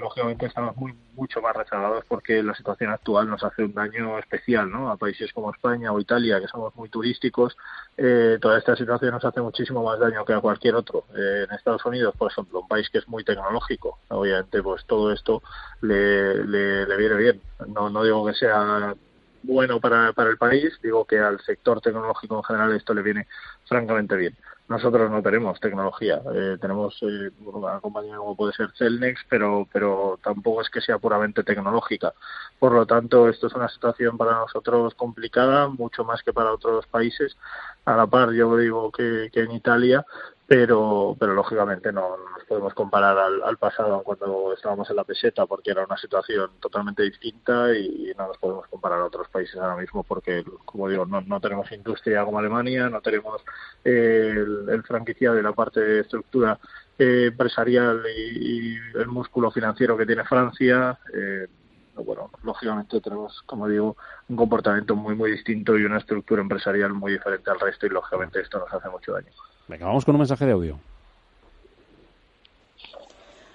lógicamente, 0.00 0.46
estamos 0.46 0.74
muy 0.78 0.94
mucho 1.14 1.42
más 1.42 1.54
rezagados 1.54 2.02
porque 2.08 2.42
la 2.42 2.54
situación 2.54 2.88
actual 2.88 3.28
nos 3.28 3.44
hace 3.44 3.62
un 3.62 3.74
daño 3.74 4.18
especial, 4.18 4.70
¿no? 4.70 4.90
A 4.90 4.96
países 4.96 5.30
como 5.34 5.50
España 5.50 5.92
o 5.92 6.00
Italia, 6.00 6.40
que 6.40 6.48
somos 6.48 6.74
muy 6.74 6.88
turísticos, 6.88 7.54
eh, 7.98 8.38
toda 8.40 8.58
esta 8.58 8.74
situación 8.74 9.10
nos 9.10 9.22
hace 9.22 9.42
muchísimo 9.42 9.84
más 9.84 9.98
daño 9.98 10.24
que 10.24 10.32
a 10.32 10.40
cualquier 10.40 10.76
otro. 10.76 11.04
Eh, 11.14 11.44
en 11.46 11.54
Estados 11.54 11.84
Unidos, 11.84 12.14
por 12.16 12.32
ejemplo, 12.32 12.60
un 12.60 12.68
país 12.68 12.88
que 12.88 13.00
es 13.00 13.06
muy 13.06 13.22
tecnológico, 13.22 13.98
obviamente, 14.08 14.62
pues 14.62 14.82
todo 14.86 15.12
esto 15.12 15.42
le, 15.82 16.42
le, 16.46 16.86
le 16.86 16.96
viene 16.96 17.16
bien. 17.16 17.42
No, 17.68 17.90
no 17.90 18.02
digo 18.02 18.24
que 18.24 18.32
sea 18.32 18.94
bueno 19.42 19.78
para, 19.78 20.14
para 20.14 20.30
el 20.30 20.38
país, 20.38 20.72
digo 20.82 21.04
que 21.04 21.18
al 21.18 21.38
sector 21.42 21.82
tecnológico 21.82 22.38
en 22.38 22.44
general 22.44 22.74
esto 22.74 22.94
le 22.94 23.02
viene 23.02 23.26
francamente 23.68 24.16
bien. 24.16 24.34
Nosotros 24.72 25.10
no 25.10 25.22
tenemos 25.22 25.60
tecnología, 25.60 26.22
eh, 26.34 26.56
tenemos 26.58 26.96
eh, 27.02 27.30
una 27.44 27.78
compañía 27.78 28.16
como 28.16 28.34
puede 28.34 28.54
ser 28.54 28.70
Celnex, 28.74 29.20
pero, 29.28 29.68
pero 29.70 30.18
tampoco 30.24 30.62
es 30.62 30.70
que 30.70 30.80
sea 30.80 30.96
puramente 30.96 31.44
tecnológica. 31.44 32.14
Por 32.58 32.72
lo 32.72 32.86
tanto, 32.86 33.28
esto 33.28 33.48
es 33.48 33.52
una 33.52 33.68
situación 33.68 34.16
para 34.16 34.32
nosotros 34.32 34.94
complicada, 34.94 35.68
mucho 35.68 36.04
más 36.04 36.22
que 36.22 36.32
para 36.32 36.54
otros 36.54 36.86
países. 36.86 37.36
A 37.84 37.96
la 37.96 38.06
par, 38.06 38.32
yo 38.32 38.56
digo 38.56 38.90
que, 38.90 39.28
que 39.30 39.40
en 39.40 39.50
Italia 39.50 40.06
pero 40.52 41.16
pero 41.18 41.32
lógicamente 41.32 41.90
no, 41.94 42.14
nos 42.18 42.44
podemos 42.46 42.74
comparar 42.74 43.16
al, 43.42 43.56
pasado 43.56 44.02
cuando 44.02 44.52
estábamos 44.52 44.90
en 44.90 44.96
la 44.96 45.04
peseta 45.04 45.46
porque 45.46 45.70
era 45.70 45.86
una 45.86 45.96
situación 45.96 46.50
totalmente 46.60 47.04
distinta 47.04 47.74
y, 47.74 48.12
no 48.18 48.28
nos 48.28 48.36
podemos 48.36 48.68
comparar 48.68 49.00
a 49.00 49.06
otros 49.06 49.30
países 49.30 49.56
ahora 49.56 49.76
mismo 49.76 50.04
porque 50.04 50.44
como 50.66 50.90
digo 50.90 51.06
no, 51.06 51.22
no 51.22 51.40
tenemos 51.40 51.72
industria 51.72 52.22
como 52.26 52.38
Alemania 52.38 52.90
no 52.90 53.00
tenemos 53.00 53.40
eh, 53.82 54.34
el, 54.36 54.68
el, 54.68 54.82
franquicia 54.82 55.32
de 55.32 55.42
la 55.42 55.54
parte 55.54 55.80
de 55.80 56.00
estructura 56.00 56.58
eh, 56.98 57.28
empresarial 57.28 58.02
y, 58.14 58.76
el 58.94 59.08
músculo 59.08 59.50
financiero 59.50 59.96
que 59.96 60.04
tiene 60.04 60.24
Francia 60.24 60.98
eh, 61.14 61.46
bueno, 61.94 62.30
lógicamente 62.42 63.00
tenemos, 63.00 63.42
como 63.46 63.68
digo, 63.68 63.96
un 64.28 64.36
comportamiento 64.36 64.96
muy, 64.96 65.14
muy 65.14 65.30
distinto 65.30 65.78
y 65.78 65.84
una 65.84 65.98
estructura 65.98 66.40
empresarial 66.40 66.94
muy 66.94 67.12
diferente 67.12 67.50
al 67.50 67.60
resto 67.60 67.84
y, 67.84 67.90
lógicamente, 67.90 68.40
esto 68.40 68.58
nos 68.58 68.72
hace 68.72 68.88
mucho 68.88 69.12
daño. 69.12 69.30
Venga, 69.72 69.86
vamos 69.86 70.04
con 70.04 70.14
un 70.14 70.18
mensaje 70.18 70.44
de 70.44 70.52
audio. 70.52 70.78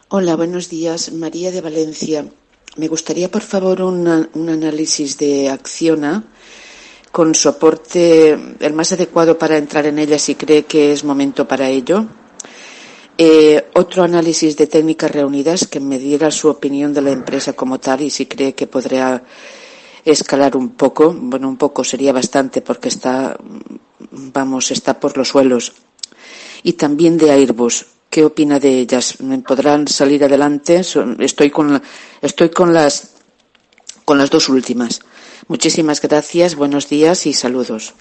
Hola, 0.09 0.35
buenos 0.35 0.67
días. 0.67 1.11
María 1.11 1.51
de 1.51 1.61
Valencia. 1.61 2.25
Me 2.75 2.87
gustaría, 2.87 3.29
por 3.29 3.43
favor, 3.43 3.83
un 3.83 4.49
análisis 4.49 5.19
de 5.19 5.51
Acciona 5.51 6.23
con 7.11 7.35
soporte 7.35 8.31
el 8.31 8.73
más 8.73 8.91
adecuado 8.93 9.37
para 9.37 9.57
entrar 9.57 9.85
en 9.85 9.99
ella 9.99 10.17
si 10.17 10.33
cree 10.33 10.63
que 10.65 10.91
es 10.91 11.03
momento 11.03 11.47
para 11.47 11.69
ello. 11.69 12.07
Eh, 13.15 13.69
otro 13.75 14.01
análisis 14.01 14.57
de 14.57 14.65
técnicas 14.65 15.11
reunidas 15.11 15.67
que 15.67 15.79
me 15.79 15.99
diera 15.99 16.31
su 16.31 16.49
opinión 16.49 16.95
de 16.95 17.03
la 17.03 17.11
empresa 17.11 17.53
como 17.53 17.79
tal 17.79 18.01
y 18.01 18.09
si 18.09 18.25
cree 18.25 18.55
que 18.55 18.65
podría 18.65 19.21
escalar 20.03 20.57
un 20.57 20.69
poco. 20.69 21.13
Bueno, 21.15 21.47
un 21.47 21.57
poco 21.57 21.83
sería 21.83 22.11
bastante 22.11 22.63
porque 22.63 22.87
está, 22.89 23.37
vamos, 24.33 24.71
está 24.71 24.99
por 24.99 25.15
los 25.15 25.27
suelos. 25.27 25.73
Y 26.63 26.73
también 26.73 27.17
de 27.17 27.31
Airbus. 27.31 27.85
¿Qué 28.09 28.23
opina 28.23 28.59
de 28.59 28.79
ellas? 28.79 29.17
¿Podrán 29.45 29.87
salir 29.87 30.23
adelante? 30.23 30.81
Estoy 31.19 31.49
con, 31.49 31.81
estoy 32.21 32.49
con 32.49 32.73
las, 32.73 33.15
con 34.05 34.17
las 34.17 34.29
dos 34.29 34.49
últimas. 34.49 35.01
Muchísimas 35.47 36.01
gracias, 36.01 36.55
buenos 36.55 36.89
días 36.89 37.25
y 37.25 37.33
saludos. 37.33 37.93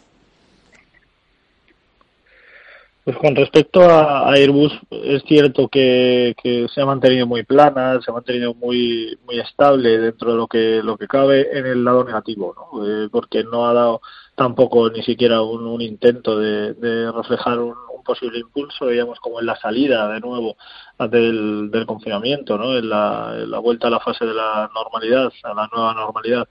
Pues 3.06 3.18
con 3.18 3.36
respecto 3.36 3.82
a 3.82 4.32
Airbus, 4.32 4.72
es 4.90 5.22
cierto 5.28 5.68
que, 5.68 6.34
se 6.42 6.80
ha 6.80 6.84
mantenido 6.84 7.24
muy 7.24 7.44
plana, 7.44 8.00
se 8.00 8.10
ha 8.10 8.14
mantenido 8.14 8.52
muy 8.54 9.16
muy 9.24 9.38
estable 9.38 9.96
dentro 9.98 10.32
de 10.32 10.36
lo 10.36 10.48
que 10.48 10.80
lo 10.82 10.96
que 10.96 11.06
cabe 11.06 11.56
en 11.56 11.66
el 11.66 11.84
lado 11.84 12.02
negativo, 12.02 12.52
¿no? 12.56 12.84
Eh, 12.84 13.08
porque 13.08 13.44
no 13.44 13.68
ha 13.68 13.72
dado 13.72 14.00
tampoco 14.36 14.90
ni 14.90 15.02
siquiera 15.02 15.42
un, 15.42 15.80
intento 15.82 16.38
de, 16.38 17.10
reflejar 17.10 17.58
un, 17.58 17.74
posible 18.04 18.38
impulso, 18.38 18.86
digamos, 18.86 19.18
como 19.18 19.40
en 19.40 19.46
la 19.46 19.56
salida 19.56 20.06
de 20.06 20.20
nuevo 20.20 20.56
del, 21.10 21.72
del 21.72 21.86
confinamiento, 21.86 22.56
¿no? 22.56 22.76
En 22.76 22.88
la 22.88 23.58
vuelta 23.58 23.88
a 23.88 23.90
la 23.90 23.98
fase 23.98 24.24
de 24.24 24.32
la 24.32 24.70
normalidad, 24.72 25.32
a 25.42 25.54
la 25.54 25.68
nueva 25.72 25.92
normalidad 25.92 26.46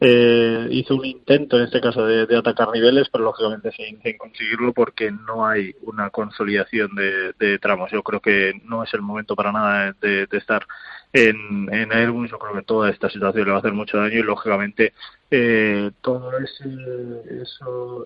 eh, 0.00 0.68
hizo 0.70 0.94
un 0.94 1.04
intento 1.04 1.58
en 1.58 1.64
este 1.64 1.80
caso 1.80 2.06
de, 2.06 2.36
atacar 2.36 2.70
niveles, 2.70 3.08
pero 3.10 3.24
lógicamente 3.24 3.72
sin, 3.72 3.98
conseguirlo 4.16 4.72
porque 4.72 5.10
no 5.10 5.44
hay 5.44 5.74
una 5.82 6.10
consolidación 6.10 6.94
de, 6.94 7.58
tramos. 7.58 7.90
Yo 7.90 8.02
creo 8.02 8.20
que 8.20 8.60
no 8.64 8.84
es 8.84 8.94
el 8.94 9.02
momento 9.02 9.34
para 9.34 9.50
nada 9.50 9.94
de, 10.00 10.28
estar 10.30 10.66
en, 11.12 11.68
en, 11.72 11.92
Airbus. 11.92 12.30
Yo 12.30 12.38
creo 12.38 12.54
que 12.54 12.62
toda 12.62 12.90
esta 12.90 13.10
situación 13.10 13.44
le 13.44 13.50
va 13.50 13.56
a 13.56 13.60
hacer 13.60 13.72
mucho 13.72 13.98
daño 13.98 14.18
y 14.18 14.22
lógicamente 14.22 14.92
eh, 15.32 15.90
todo 16.00 16.30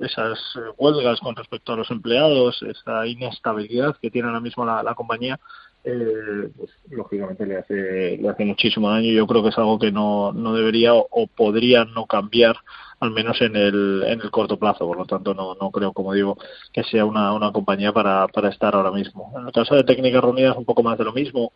esas 0.00 0.38
huelgas 0.78 1.20
con 1.20 1.36
respecto 1.36 1.74
a 1.74 1.76
los 1.76 1.90
empleados, 1.90 2.62
esa 2.62 3.06
inestabilidad 3.06 3.96
que 4.00 4.10
tiene 4.10 4.28
ahora 4.28 4.40
mismo 4.40 4.64
la 4.64 4.94
compañía, 4.94 5.38
eh, 5.84 6.50
pues, 6.56 6.70
lógicamente 6.90 7.46
le 7.46 7.58
hace, 7.58 8.18
le 8.18 8.28
hace 8.28 8.44
muchísimo 8.44 8.90
daño 8.90 9.06
y 9.06 9.14
yo 9.14 9.26
creo 9.26 9.42
que 9.42 9.48
es 9.48 9.58
algo 9.58 9.78
que 9.78 9.90
no, 9.90 10.32
no 10.32 10.54
debería 10.54 10.94
o, 10.94 11.26
podría 11.26 11.84
no 11.84 12.06
cambiar 12.06 12.56
al 13.00 13.10
menos 13.10 13.40
en 13.40 13.56
el, 13.56 14.04
en 14.06 14.20
el 14.20 14.30
corto 14.30 14.58
plazo. 14.58 14.86
Por 14.86 14.96
lo 14.96 15.06
tanto, 15.06 15.34
no, 15.34 15.56
no 15.60 15.70
creo, 15.70 15.92
como 15.92 16.12
digo, 16.12 16.38
que 16.72 16.84
sea 16.84 17.04
una, 17.04 17.32
una 17.32 17.52
compañía 17.52 17.92
para, 17.92 18.28
para 18.28 18.48
estar 18.48 18.74
ahora 18.74 18.92
mismo. 18.92 19.32
En 19.36 19.46
el 19.46 19.52
caso 19.52 19.74
de 19.74 19.84
técnicas 19.84 20.22
reunidas, 20.22 20.56
un 20.56 20.64
poco 20.64 20.82
más 20.82 20.98
de 20.98 21.04
lo 21.04 21.12
mismo 21.12 21.52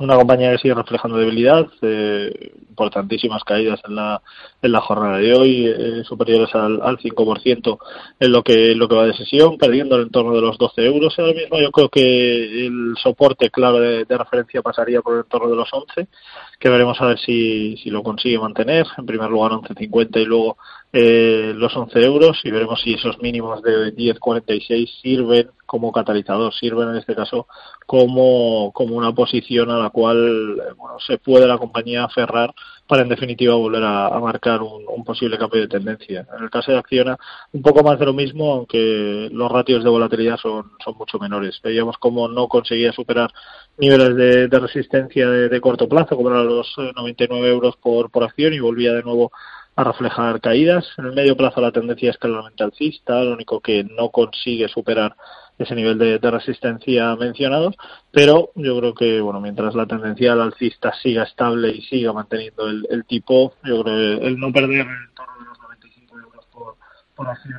una 0.00 0.16
compañía 0.16 0.52
que 0.52 0.58
sigue 0.58 0.74
reflejando 0.74 1.18
debilidad, 1.18 1.66
eh, 1.82 2.52
importantísimas 2.70 3.44
caídas 3.44 3.80
en 3.86 3.96
la, 3.96 4.22
en 4.62 4.72
la 4.72 4.80
jornada 4.80 5.18
de 5.18 5.34
hoy, 5.34 5.66
eh, 5.66 6.02
superiores 6.04 6.54
al, 6.54 6.80
al 6.82 6.98
5% 6.98 7.78
en 8.18 8.32
lo 8.32 8.42
que, 8.42 8.74
lo 8.74 8.88
que 8.88 8.94
va 8.94 9.06
de 9.06 9.14
sesión, 9.14 9.58
perdiendo 9.58 9.96
el 9.96 10.02
entorno 10.02 10.34
de 10.34 10.40
los 10.40 10.56
12 10.56 10.86
euros. 10.86 11.14
Ahora 11.18 11.34
mismo 11.34 11.60
yo 11.60 11.70
creo 11.70 11.88
que 11.88 12.66
el 12.66 12.94
soporte 13.02 13.50
clave 13.50 14.04
de, 14.04 14.18
referencia 14.18 14.62
pasaría 14.62 15.02
por 15.02 15.14
el 15.14 15.20
entorno 15.20 15.50
de 15.50 15.56
los 15.56 15.68
11, 15.72 16.08
que 16.60 16.68
veremos 16.68 17.00
a 17.00 17.06
ver 17.06 17.18
si, 17.18 17.78
si 17.78 17.88
lo 17.88 18.02
consigue 18.02 18.38
mantener. 18.38 18.86
En 18.98 19.06
primer 19.06 19.30
lugar 19.30 19.52
11.50 19.52 20.20
y 20.20 20.24
luego 20.26 20.58
eh, 20.92 21.52
los 21.56 21.74
11 21.74 21.98
euros 22.04 22.38
y 22.44 22.50
veremos 22.50 22.82
si 22.82 22.94
esos 22.94 23.18
mínimos 23.22 23.62
de 23.62 23.94
10.46 23.96 25.00
sirven 25.00 25.50
como 25.64 25.90
catalizador, 25.90 26.52
sirven 26.52 26.90
en 26.90 26.96
este 26.96 27.14
caso 27.14 27.46
como, 27.86 28.72
como 28.72 28.94
una 28.94 29.12
posición 29.12 29.70
a 29.70 29.78
la 29.78 29.90
cual 29.90 30.60
bueno, 30.76 30.98
se 30.98 31.16
puede 31.16 31.46
la 31.46 31.58
compañía 31.58 32.04
aferrar 32.04 32.52
para 32.86 33.02
en 33.02 33.08
definitiva 33.08 33.54
volver 33.54 33.84
a, 33.84 34.18
marcar 34.18 34.60
un, 34.62 35.04
posible 35.04 35.38
cambio 35.38 35.60
de 35.60 35.68
tendencia. 35.68 36.26
En 36.36 36.42
el 36.42 36.50
caso 36.50 36.72
de 36.72 36.78
Acciona, 36.78 37.16
un 37.52 37.62
poco 37.62 37.84
más 37.84 38.00
de 38.00 38.06
lo 38.06 38.12
mismo, 38.12 38.52
aunque 38.52 39.28
los 39.32 39.50
ratios 39.50 39.84
de 39.84 39.90
volatilidad 39.90 40.36
son, 40.38 40.72
son 40.84 40.96
mucho 40.98 41.20
menores. 41.20 41.60
Veíamos 41.62 41.98
cómo 41.98 42.26
no 42.26 42.48
conseguía 42.48 42.92
superar 42.92 43.30
niveles 43.80 44.50
de, 44.50 44.58
resistencia 44.58 45.28
de, 45.28 45.60
corto 45.60 45.88
plazo, 45.88 46.16
como 46.16 46.30
eran 46.30 46.46
los 46.46 46.72
99 46.76 47.46
eh, 47.46 47.50
euros 47.50 47.76
por, 47.76 48.10
por 48.10 48.24
acción, 48.24 48.52
y 48.52 48.60
volvía 48.60 48.92
de 48.92 49.02
nuevo 49.02 49.32
a 49.76 49.84
reflejar 49.84 50.40
caídas. 50.40 50.86
En 50.98 51.06
el 51.06 51.12
medio 51.12 51.36
plazo 51.36 51.60
la 51.60 51.72
tendencia 51.72 52.10
es 52.10 52.18
claramente 52.18 52.62
alcista, 52.62 53.22
lo 53.24 53.32
único 53.32 53.60
que 53.60 53.84
no 53.84 54.10
consigue 54.10 54.68
superar 54.68 55.16
ese 55.58 55.74
nivel 55.74 55.98
de, 55.98 56.18
resistencia 56.30 57.14
mencionado, 57.16 57.74
pero 58.10 58.50
yo 58.54 58.78
creo 58.78 58.94
que 58.94 59.20
bueno 59.20 59.40
mientras 59.40 59.74
la 59.74 59.86
tendencia 59.86 60.32
al 60.32 60.40
alcista 60.40 60.92
siga 61.02 61.24
estable 61.24 61.70
y 61.70 61.82
siga 61.82 62.14
manteniendo 62.14 62.66
el, 62.66 63.04
tipo, 63.06 63.54
yo 63.64 63.82
creo 63.82 64.18
que 64.18 64.26
el 64.26 64.38
no 64.38 64.52
perder 64.52 64.86
el 64.86 65.14
torno 65.14 65.38
de 65.38 65.44
los 65.46 65.60
95 65.60 66.18
euros 66.18 66.46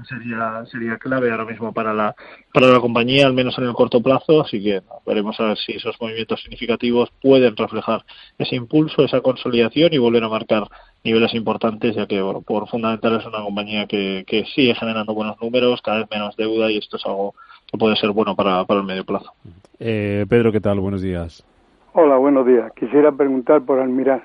sería 0.08 0.65
sería 0.65 0.97
clave 0.97 1.32
ahora 1.32 1.45
mismo 1.45 1.71
para 1.74 1.93
la 1.93 2.15
para 2.54 2.67
la 2.67 2.80
compañía, 2.80 3.26
al 3.28 3.34
menos 3.34 3.58
en 3.58 3.65
el 3.65 3.74
corto 3.74 4.02
plazo, 4.02 4.41
así 4.41 4.62
que 4.62 4.82
veremos 5.06 5.39
a 5.39 5.45
ver 5.45 5.58
si 5.58 5.74
esos 5.74 5.95
movimientos 6.02 6.41
significativos 6.41 7.12
pueden 7.21 7.56
reflejar 7.56 8.04
ese 8.38 8.56
impulso, 8.56 9.04
esa 9.04 9.21
consolidación 9.21 9.93
y 9.93 9.97
volver 9.97 10.24
a 10.24 10.30
marcar 10.30 10.63
niveles 11.04 11.34
importantes, 11.34 11.95
ya 11.95 12.08
que 12.08 12.21
bueno, 12.21 12.41
por 12.41 12.67
fundamental 12.67 13.19
es 13.19 13.26
una 13.26 13.43
compañía 13.43 13.86
que, 13.88 14.24
que 14.28 14.45
sigue 14.45 14.76
generando 14.76 15.13
buenos 15.13 15.41
números, 15.41 15.82
cada 15.82 16.00
vez 16.00 16.08
menos 16.12 16.36
deuda 16.36 16.71
y 16.71 16.78
esto 16.78 16.97
es 16.97 17.06
algo 17.06 17.34
que 17.71 17.78
puede 17.78 17.95
ser 17.95 18.12
bueno 18.12 18.36
para, 18.36 18.65
para 18.65 18.82
el 18.82 18.86
medio 18.86 19.06
plazo. 19.06 19.32
Eh, 19.80 20.26
Pedro, 20.30 20.52
¿qué 20.52 20.62
tal? 20.62 20.80
Buenos 20.80 21.02
días. 21.02 21.45
Hola, 21.93 22.17
buenos 22.17 22.45
días. 22.45 22.71
Quisiera 22.74 23.12
preguntar 23.12 23.62
por 23.62 23.80
Almiral, 23.80 24.21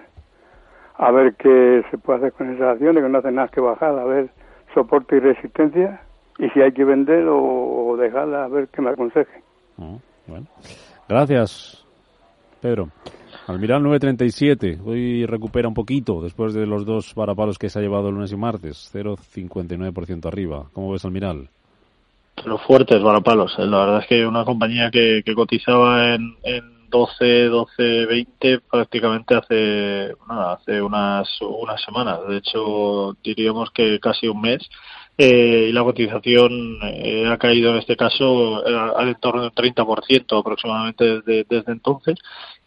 a 0.99 1.11
ver 1.11 1.35
qué 1.35 1.83
se 1.91 1.99
puede 1.99 2.19
hacer 2.19 2.33
con 2.33 2.55
esas 2.55 2.75
acciones, 2.75 3.03
que 3.03 3.09
no 3.09 3.19
hacen 3.19 3.35
nada 3.35 3.49
que 3.49 3.61
bajar, 3.61 3.99
a 3.99 4.05
ver 4.05 4.31
soporte 4.77 5.17
y 5.17 5.21
resistencia, 5.21 6.03
y 6.39 6.51
si 6.51 6.61
hay 6.61 6.73
que 6.73 6.85
vender 6.85 7.25
o, 7.29 7.97
dejarla, 7.99 8.45
a 8.45 8.49
ver 8.49 8.69
qué 8.69 8.83
me 8.83 8.91
aconseje. 8.91 9.43
Ah, 9.79 9.97
bueno. 10.27 10.47
Gracias, 11.09 11.85
Pedro. 12.61 12.89
Almiral 13.47 13.83
937, 13.83 14.81
hoy 14.85 15.25
recupera 15.25 15.69
un 15.69 15.75
poquito 15.75 16.21
después 16.21 16.53
de 16.53 16.67
los 16.67 16.85
dos 16.85 17.15
parapalos 17.15 17.59
que 17.59 17.71
se 17.71 17.79
ha 17.79 17.83
llevado 17.83 18.09
el 18.09 18.15
lunes 18.15 18.33
y 18.33 18.37
martes, 18.37 18.91
0,59% 18.93 20.27
arriba. 20.27 20.67
¿Cómo 20.73 20.93
ves 20.93 21.05
Almiral? 21.05 21.49
Pero 22.35 22.59
fuertes 22.59 23.03
varapalos. 23.03 23.55
¿eh? 23.59 23.65
La 23.65 23.79
verdad 23.79 24.01
es 24.01 24.09
que 24.09 24.27
una 24.27 24.45
compañía 24.45 24.91
que, 24.91 25.23
que 25.25 25.35
cotizaba 25.35 26.15
en, 26.15 26.37
en 26.43 26.76
12, 26.91 27.45
12, 27.47 28.07
20 28.07 28.61
prácticamente 28.61 29.35
hace, 29.35 30.15
nada, 30.29 30.55
hace 30.55 30.81
unas, 30.81 31.29
unas 31.41 31.83
semanas. 31.83 32.21
De 32.29 32.39
hecho, 32.39 33.17
diríamos 33.23 33.71
que 33.71 33.99
casi 34.01 34.29
un 34.29 34.41
mes 34.41 34.69
eh, 35.19 35.67
y 35.71 35.73
la 35.73 35.83
cotización 35.83 36.79
eh, 36.83 37.27
ha 37.27 37.39
caído 37.39 37.73
en 37.73 37.79
este 37.79 37.97
caso 37.97 38.67
eh, 38.67 38.93
al 38.97 39.09
entorno 39.09 39.43
del 39.43 39.53
30% 39.53 40.39
aproximadamente 40.39 41.05
desde, 41.21 41.47
desde 41.49 41.73
entonces 41.73 42.19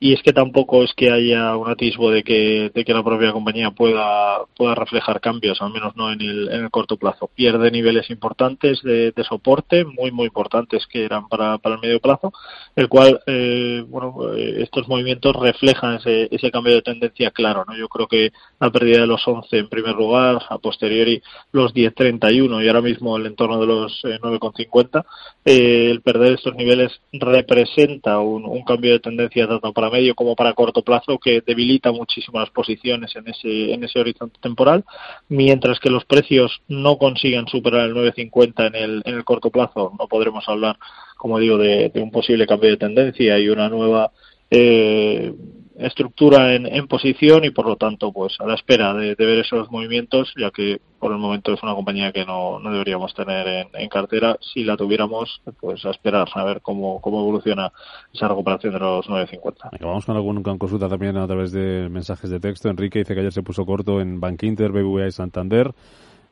y 0.02 0.14
es 0.14 0.24
que 0.24 0.32
tampoco 0.32 0.84
es 0.84 0.94
que 0.94 1.12
haya 1.12 1.58
un 1.58 1.70
atisbo 1.70 2.10
de 2.10 2.24
que, 2.24 2.72
de 2.74 2.86
que 2.86 2.94
la 2.94 3.04
propia 3.04 3.34
compañía 3.34 3.72
pueda, 3.72 4.46
pueda 4.56 4.74
reflejar 4.74 5.20
cambios, 5.20 5.62
al 5.62 5.74
menos 5.74 5.94
no 5.98 6.10
en 6.10 6.22
el, 6.22 6.50
en 6.50 6.64
el 6.64 6.72
corto 6.72 6.96
plazo. 6.96 7.30
Pierde 7.36 7.70
niveles 7.70 8.10
importantes 8.10 8.82
de, 8.82 9.12
de 9.12 9.24
soporte, 9.26 9.84
muy, 9.84 10.12
muy 10.12 10.28
importantes 10.28 10.88
que 10.88 11.04
eran 11.04 11.28
para, 11.28 11.58
para 11.58 11.76
el 11.76 11.82
medio 11.82 12.00
plazo, 12.00 12.32
el 12.78 12.88
cual, 12.88 13.20
eh, 13.28 13.84
bueno, 13.86 14.34
eh, 14.38 14.62
estos 14.64 14.88
movimientos 14.88 15.36
reflejan 15.36 15.96
ese, 15.96 16.30
ese 16.32 16.50
cambio 16.50 16.76
de 16.76 16.82
tendencia 16.82 17.32
claro, 17.32 17.66
¿no? 17.68 17.76
Yo 17.76 17.90
creo 17.90 18.08
que 18.08 18.32
la 18.58 18.72
pérdida 18.72 19.02
de 19.02 19.08
los 19.08 19.28
11 19.28 19.58
en 19.58 19.68
primer 19.68 19.96
lugar, 19.96 20.42
a 20.50 20.60
posteriori 20.60 21.22
los 21.52 21.74
10.31 21.74 22.20
y 22.45 22.67
ahora 22.67 22.82
mismo 22.82 23.17
el 23.17 23.25
entorno 23.25 23.60
de 23.60 23.67
los 23.67 24.02
9.50, 24.04 25.06
eh, 25.45 25.89
el 25.91 26.02
perder 26.02 26.34
estos 26.34 26.56
niveles 26.56 27.02
representa 27.12 28.19
un, 28.19 28.63
cambio 28.63 28.93
de 28.93 28.99
tendencia 28.99 29.47
tanto 29.47 29.73
para 29.73 29.89
medio 29.89 30.15
como 30.15 30.36
para 30.36 30.54
corto 30.54 30.84
plazo 30.84 31.17
que 31.17 31.41
debilita 31.45 31.91
muchísimo 31.91 32.39
las 32.39 32.49
posiciones 32.49 33.15
en 33.15 33.28
ese, 33.28 33.73
en 33.73 33.84
ese 33.84 33.99
horizonte 33.99 34.39
temporal, 34.41 34.86
mientras 35.28 35.80
que 35.80 35.89
los 35.89 36.06
precios 36.06 36.62
no 36.67 36.97
consigan 36.97 37.47
superar 37.47 37.88
el 37.88 37.95
9.50 37.95 38.67
en 38.67 38.75
el, 38.75 39.02
en 39.06 39.15
el 39.15 39.23
corto 39.23 39.49
plazo, 39.49 39.93
no 39.97 40.08
podremos 40.08 40.47
hablar, 40.47 40.78
como 41.17 41.39
digo, 41.39 41.58
de, 41.58 41.91
un 41.95 42.12
posible 42.12 42.47
cambio 42.47 42.69
de 42.69 42.78
tendencia 42.78 43.39
y 43.39 43.49
una 43.49 43.69
nueva 43.69 44.12
eh, 44.52 45.34
estructura 45.80 46.54
en, 46.54 46.88
posición 46.88 47.46
y 47.46 47.52
por 47.52 47.65
lo 47.65 47.76
tanto 47.76 48.12
pues 48.12 48.36
a 48.39 48.46
la 48.46 48.56
espera 48.56 48.94
de, 48.94 49.15
ver 49.15 49.39
esos 49.39 49.70
movimientos 49.72 50.34
ya 50.38 50.52
que 50.52 50.82
por 51.00 51.12
el 51.12 51.18
momento 51.18 51.54
es 51.54 51.63
una 51.63 51.74
compañía 51.74 52.12
que 52.12 52.26
no, 52.26 52.60
no 52.60 52.72
deberíamos 52.72 53.13
tener 53.13 53.68
en, 53.74 53.89
cartera 53.89 54.38
si 54.54 54.63
la 54.63 54.76
tuviéramos 54.76 55.42
pues 55.60 55.86
a 55.86 55.92
esperar 55.92 56.28
a 56.34 56.44
ver 56.44 56.62
cómo, 56.62 57.00
cómo 57.02 57.22
evoluciona 57.22 57.72
esa 58.13 58.28
recuperación 58.28 58.74
de 58.74 58.80
los 58.80 59.08
9.50 59.08 59.70
vamos 59.80 60.06
con 60.06 60.15
alguna 60.15 60.42
consulta 60.58 60.89
también 60.89 61.18
a 61.18 61.28
través 61.28 61.52
de 61.52 61.89
mensajes 61.89 62.30
de 62.30 62.39
texto. 62.39 62.70
Enrique 62.70 63.00
dice 63.00 63.13
que 63.13 63.22
ayer 63.22 63.34
se 63.34 63.44
puso 63.44 63.65
corto 63.65 64.02
en 64.02 64.20
Bank 64.20 64.44
Inter, 64.44 64.72
BBVA 64.72 65.08
y 65.08 65.12
Santander. 65.12 65.72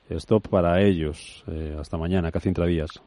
Stop 0.10 0.48
para 0.48 0.82
ellos 0.82 1.44
eh, 1.48 1.76
hasta 1.80 1.98
mañana 1.98 2.32
casi 2.32 2.48
intradías 2.50 3.02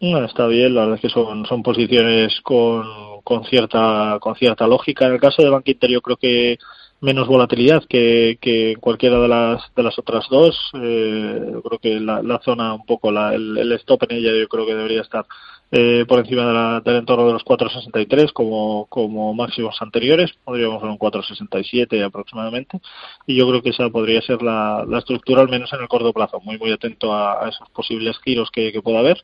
bueno, 0.00 0.26
está 0.26 0.46
bien, 0.46 0.74
la 0.74 0.82
verdad 0.82 0.96
es 0.96 1.02
que 1.02 1.08
son, 1.10 1.44
son 1.46 1.62
posiciones 1.62 2.40
con, 2.42 3.20
con, 3.22 3.44
cierta, 3.44 4.18
con 4.20 4.34
cierta 4.34 4.66
lógica. 4.66 5.06
En 5.06 5.12
el 5.12 5.20
caso 5.20 5.42
de 5.42 5.50
Bank 5.50 5.68
Inter 5.68 5.90
yo 5.90 6.00
creo 6.00 6.16
que 6.16 6.58
menos 7.00 7.28
volatilidad 7.28 7.82
que, 7.88 8.38
que 8.40 8.76
cualquiera 8.80 9.18
de 9.20 9.28
las, 9.28 9.62
de 9.74 9.82
las 9.82 9.98
otras 9.98 10.26
dos. 10.30 10.58
Eh, 10.74 11.52
creo 11.64 11.78
que 11.78 12.00
la, 12.00 12.22
la 12.22 12.40
zona, 12.40 12.74
un 12.74 12.86
poco, 12.86 13.12
la, 13.12 13.34
el 13.34 13.72
stop 13.72 14.04
en 14.08 14.16
ella 14.16 14.32
yo 14.32 14.48
creo 14.48 14.66
que 14.66 14.74
debería 14.74 15.02
estar 15.02 15.26
eh, 15.72 16.04
por 16.08 16.18
encima 16.18 16.46
de 16.46 16.52
la, 16.52 16.80
del 16.80 16.96
entorno 16.96 17.26
de 17.26 17.32
los 17.34 17.44
4.63 17.44 18.32
como, 18.32 18.86
como 18.86 19.32
máximos 19.34 19.80
anteriores, 19.80 20.32
podríamos 20.44 20.82
ver 20.82 20.90
un 20.90 20.98
4.67 20.98 22.04
aproximadamente, 22.04 22.80
y 23.26 23.36
yo 23.36 23.48
creo 23.48 23.62
que 23.62 23.70
esa 23.70 23.88
podría 23.90 24.20
ser 24.22 24.42
la, 24.42 24.84
la 24.88 24.98
estructura, 24.98 25.42
al 25.42 25.48
menos 25.48 25.72
en 25.72 25.80
el 25.80 25.88
corto 25.88 26.12
plazo, 26.12 26.40
muy 26.40 26.58
muy 26.58 26.72
atento 26.72 27.14
a, 27.14 27.48
esos 27.48 27.68
posibles 27.70 28.18
giros 28.24 28.50
que, 28.50 28.72
que, 28.72 28.82
pueda 28.82 28.98
haber, 28.98 29.22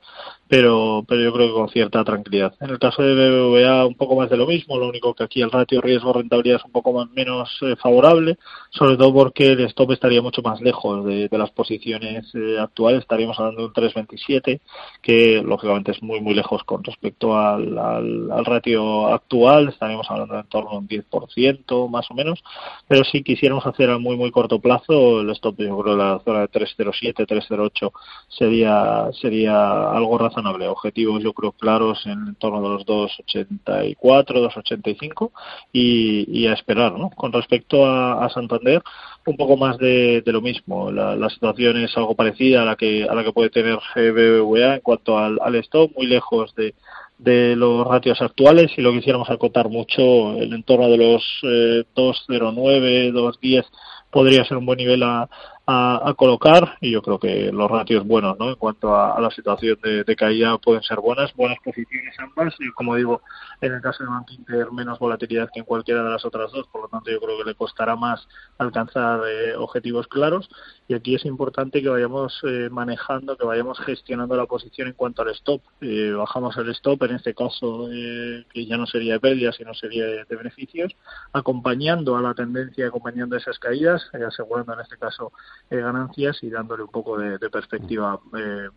pero, 0.49 1.05
pero 1.09 1.21
yo 1.21 1.33
creo 1.33 1.49
que 1.49 1.55
con 1.55 1.69
cierta 1.71 2.05
tranquilidad. 2.05 2.55
En 2.61 2.71
el 2.71 2.79
caso 2.79 3.03
de 3.03 3.15
BBVA 3.15 3.87
un 3.87 3.95
poco 3.95 4.17
más 4.17 4.31
de 4.31 4.37
lo 4.37 4.47
mismo, 4.47 4.79
lo 4.79 4.89
único 4.89 5.15
que 5.15 5.25
aquí 5.25 5.43
el 5.43 5.51
ratio 5.51 5.81
riesgo-rentabilidad 5.81 6.59
es 6.59 6.65
un 6.65 6.73
poco 6.73 6.93
más, 6.93 7.11
menos 7.11 7.59
eh, 7.63 7.75
favorable, 7.77 8.39
sobre 8.71 8.97
todo 8.97 9.13
porque 9.13 9.49
el 9.49 9.61
stop 9.67 9.93
estaría 9.93 10.23
mucho 10.23 10.43
más 10.43 10.61
lejos 10.61 11.05
de, 11.05 11.29
las 11.37 11.51
posiciones 11.51 12.33
eh, 12.35 12.59
actuales, 12.59 13.01
estaríamos 13.01 13.39
hablando 13.39 13.63
de 13.63 13.67
un 13.67 13.75
3.27, 13.75 14.61
que 15.03 15.43
lógicamente 15.45 15.91
es 15.93 16.03
muy 16.03 16.21
muy 16.21 16.36
lejos 16.37 16.62
con 16.64 16.85
respecto 16.85 17.37
al, 17.37 17.77
al, 17.77 18.44
ratio 18.44 19.09
actual, 19.09 19.68
estaríamos 19.68 20.09
hablando 20.11 20.38
en 20.38 20.46
torno 20.46 20.70
a 20.70 20.79
un 20.79 20.87
10% 20.88 21.88
más 21.88 22.11
o 22.11 22.14
menos, 22.14 22.44
pero 22.87 23.03
si 23.05 23.22
quisiéramos 23.22 23.66
hacer 23.66 23.90
a 23.90 23.99
muy 23.99 24.16
muy 24.16 24.31
corto 24.31 24.61
plazo, 24.61 25.20
el 25.20 25.31
stop 25.31 25.57
yo 25.59 25.79
creo 25.79 25.96
la 25.96 26.20
zona 26.25 26.40
de 26.40 26.49
307, 26.49 27.27
308 27.27 27.92
sería 28.29 29.09
sería 29.20 29.90
algo 29.90 30.18
razonable. 30.18 30.68
Objetivos 30.68 31.22
yo 31.22 31.33
creo 31.33 31.53
claros 31.53 32.05
en 32.07 32.35
torno 32.37 32.62
de 32.62 32.68
los 32.68 32.87
284, 32.87 34.40
285 34.40 35.33
y, 35.72 36.40
y 36.40 36.46
a 36.46 36.53
esperar, 36.53 36.92
¿no? 36.99 37.11
Con 37.11 37.33
respecto 37.33 37.87
a, 37.87 38.25
a 38.25 38.29
Santander, 38.31 38.83
un 39.27 39.37
poco 39.37 39.57
más 39.57 39.77
de, 39.79 40.22
de 40.25 40.33
lo 40.33 40.40
mismo. 40.40 40.90
La, 40.90 41.16
la, 41.16 41.29
situación 41.31 41.77
es 41.79 41.96
algo 41.96 42.14
parecida 42.14 42.62
a 42.62 42.64
la 42.64 42.77
que 42.77 43.05
a 43.05 43.14
la 43.14 43.25
que 43.25 43.33
puede 43.33 43.51
tener 43.51 43.79
BBVA 43.94 44.77
en 44.77 44.81
cuanto 44.81 45.18
al, 45.18 45.38
al 45.42 45.55
stop, 45.57 45.92
muy 45.96 46.07
lejos 46.07 46.26
de, 46.57 46.75
de 47.19 47.57
los 47.57 47.87
ratios 47.87 48.21
actuales. 48.21 48.73
Si 48.75 48.83
lo 48.83 48.93
quisiéramos 48.93 49.31
acotar 49.31 49.69
mucho, 49.69 50.37
el 50.37 50.53
entorno 50.53 50.89
de 50.89 50.97
los 50.97 51.23
eh, 51.43 51.85
2.09, 51.95 53.12
2.10 53.12 53.65
podría 54.11 54.45
ser 54.45 54.57
un 54.57 54.67
buen 54.67 54.79
nivel 54.79 55.03
a, 55.03 55.29
a, 55.66 56.14
colocar 56.16 56.76
y 56.81 56.92
yo 56.92 57.02
creo 57.02 57.18
que 57.18 57.50
los 57.52 57.68
ratios 57.68 58.07
buenos 58.07 58.38
¿no? 58.38 58.50
en 58.50 58.55
cuanto 58.55 58.94
a, 58.94 59.20
la 59.20 59.31
situación 59.31 59.79
de, 59.83 60.16
caída 60.16 60.57
pueden 60.59 60.83
ser 60.83 60.98
buenas, 60.98 61.35
buenas 61.35 61.59
posiciones 61.62 62.14
ambas 62.20 62.55
y 62.61 62.70
como 62.72 62.94
digo, 62.94 63.20
en 63.61 63.72
el 63.72 63.83
caso 63.83 64.05
de 64.05 64.35
Inter 64.35 64.70
menos 64.72 64.98
volatilidad 64.98 65.50
que 65.52 65.61
en 65.61 65.66
cualquiera 65.66 66.02
de 66.02 66.11
las 66.11 66.24
otras 66.24 66.52
dos, 66.52 66.66
por 66.68 66.83
lo 66.83 66.88
tanto 66.88 67.11
yo 67.11 67.20
creo 67.20 67.38
que 67.38 67.44
le 67.44 67.55
costará 67.55 67.96
más 67.96 68.26
alcanzar 68.59 69.20
eh, 69.29 69.57
objetivos 69.57 70.07
claros 70.07 70.48
y 70.88 70.94
aquí 70.94 71.16
es 71.16 71.24
importante 71.24 71.83
que 71.83 71.88
vayamos 71.88 72.40
eh, 72.44 72.68
manejando, 72.70 73.37
que 73.37 73.44
vayamos 73.44 73.79
gestionando 73.81 74.37
la 74.37 74.46
posición 74.46 74.88
en 74.88 74.94
cuanto 74.94 75.22
al 75.22 75.31
stop. 75.31 75.61
Eh, 75.81 76.12
bajamos 76.12 76.57
el 76.59 76.68
stop, 76.70 77.02
en 77.02 77.16
este 77.16 77.35
caso 77.35 77.88
que 77.88 78.66
ya 78.66 78.76
no 78.76 78.87
sería 78.87 79.14
de 79.14 79.20
pérdidas, 79.20 79.57
sino 79.57 79.74
sería 79.74 80.05
de, 80.05 80.24
de, 80.24 80.37
beneficios, 80.37 80.94
acompañando 81.33 82.16
a 82.16 82.22
la 82.22 82.35
tendencia, 82.35 82.87
acompañando 82.87 83.37
esas 83.37 83.59
caídas, 83.59 84.09
asegurando 84.14 84.74
en 84.74 84.81
este 84.81 84.96
caso 84.96 85.33
eh, 85.71 85.77
ganancias 85.77 86.42
y 86.42 86.51
dándole 86.51 86.85
un 86.85 86.90
poco 86.90 87.19
de, 87.19 87.38
de 87.38 87.51
perspectiva, 87.51 88.19
eh, 88.38 88.69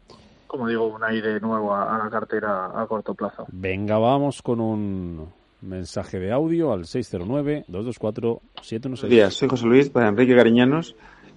como 0.47 0.67
digo, 0.67 0.87
un 0.87 1.03
aire 1.03 1.39
nuevo 1.39 1.73
a, 1.73 1.95
a, 1.95 2.03
la 2.03 2.09
cartera 2.09 2.71
a 2.73 2.87
corto 2.87 3.13
plazo. 3.13 3.45
Venga, 3.51 3.97
vamos 3.97 4.41
con 4.41 4.59
un 4.59 5.29
mensaje 5.61 6.19
de 6.19 6.31
audio 6.31 6.71
al 6.71 6.85
609-224-716. 6.85 8.81
Buenos 8.81 9.09
días, 9.09 9.33
soy 9.33 9.49
José 9.49 9.65
Luis, 9.65 9.89
para 9.89 10.07
Enrique 10.07 10.35
Cariñanos. 10.35 10.95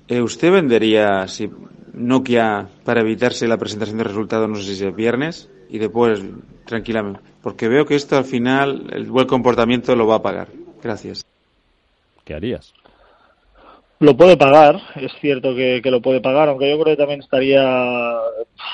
Eh, 0.08 0.20
¿Usted 0.20 0.52
vendería 0.52 1.26
si 1.28 1.50
Nokia 1.92 2.68
para 2.84 3.00
evitarse 3.00 3.46
la 3.46 3.58
presentación 3.58 3.98
de 3.98 4.04
resultados, 4.04 4.48
no 4.48 4.56
sé 4.56 4.74
si 4.74 4.84
es 4.84 4.94
viernes, 4.94 5.50
y 5.68 5.78
después 5.78 6.22
tranquilamente? 6.64 7.20
Porque 7.42 7.68
veo 7.68 7.86
que 7.86 7.94
esto 7.94 8.16
al 8.16 8.24
final, 8.24 8.88
el 8.92 9.06
buen 9.06 9.26
comportamiento 9.26 9.94
lo 9.96 10.06
va 10.06 10.16
a 10.16 10.22
pagar. 10.22 10.48
Gracias. 10.82 11.24
¿Qué 12.24 12.34
harías? 12.34 12.74
Lo 14.02 14.16
puede 14.16 14.36
pagar, 14.36 14.80
es 14.96 15.12
cierto 15.20 15.54
que, 15.54 15.80
que, 15.80 15.90
lo 15.90 16.02
puede 16.02 16.20
pagar, 16.20 16.48
aunque 16.48 16.68
yo 16.68 16.74
creo 16.80 16.96
que 16.96 17.00
también 17.00 17.20
estaría 17.20 17.62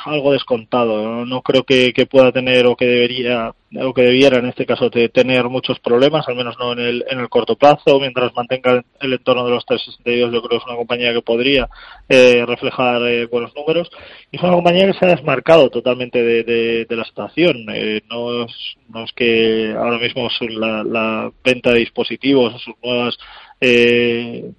algo 0.06 0.32
descontado. 0.32 1.02
No, 1.02 1.26
no 1.26 1.42
creo 1.42 1.64
que, 1.64 1.92
pueda 2.10 2.32
tener 2.32 2.66
o 2.66 2.74
que 2.76 2.86
debería 2.86 3.52
o 3.82 3.92
que 3.92 4.00
debiera 4.00 4.38
en 4.38 4.46
este 4.46 4.64
caso 4.64 4.90
tener 4.90 5.44
muchos 5.50 5.78
problemas, 5.80 6.26
al 6.26 6.36
menos 6.36 6.56
no 6.58 6.72
en 6.72 6.78
el, 6.78 7.04
en 7.10 7.20
el 7.20 7.28
corto 7.28 7.56
plazo, 7.56 8.00
mientras 8.00 8.34
mantenga 8.34 8.82
el 9.00 9.12
entorno 9.12 9.44
de 9.44 9.50
los 9.50 9.66
362 9.66 10.32
yo 10.32 10.40
creo 10.40 10.48
que 10.48 10.56
es 10.56 10.66
una 10.66 10.76
compañía 10.76 11.12
que 11.12 11.20
podría 11.20 11.68
eh, 12.08 12.46
reflejar 12.46 13.02
eh, 13.02 13.26
buenos 13.26 13.54
números 13.54 13.90
y 14.30 14.36
es 14.38 14.42
una 14.42 14.54
compañía 14.54 14.86
que 14.86 14.98
se 14.98 15.04
ha 15.04 15.14
desmarcado 15.14 15.68
totalmente 15.68 16.22
de, 16.22 16.42
de, 16.44 16.86
de 16.86 16.96
la 16.96 17.04
situación. 17.04 17.66
Eh, 17.74 18.00
no, 18.08 18.44
es, 18.44 18.52
no 18.88 19.04
es 19.04 19.12
que 19.12 19.74
ahora 19.76 19.98
mismo 19.98 20.26
la, 20.40 20.82
la 20.84 21.30
venta 21.44 21.72
de 21.72 21.80
dispositivos 21.80 22.54
o 22.54 22.58
sus 22.58 22.74
nuevas 22.82 23.18
eh, 23.60 24.52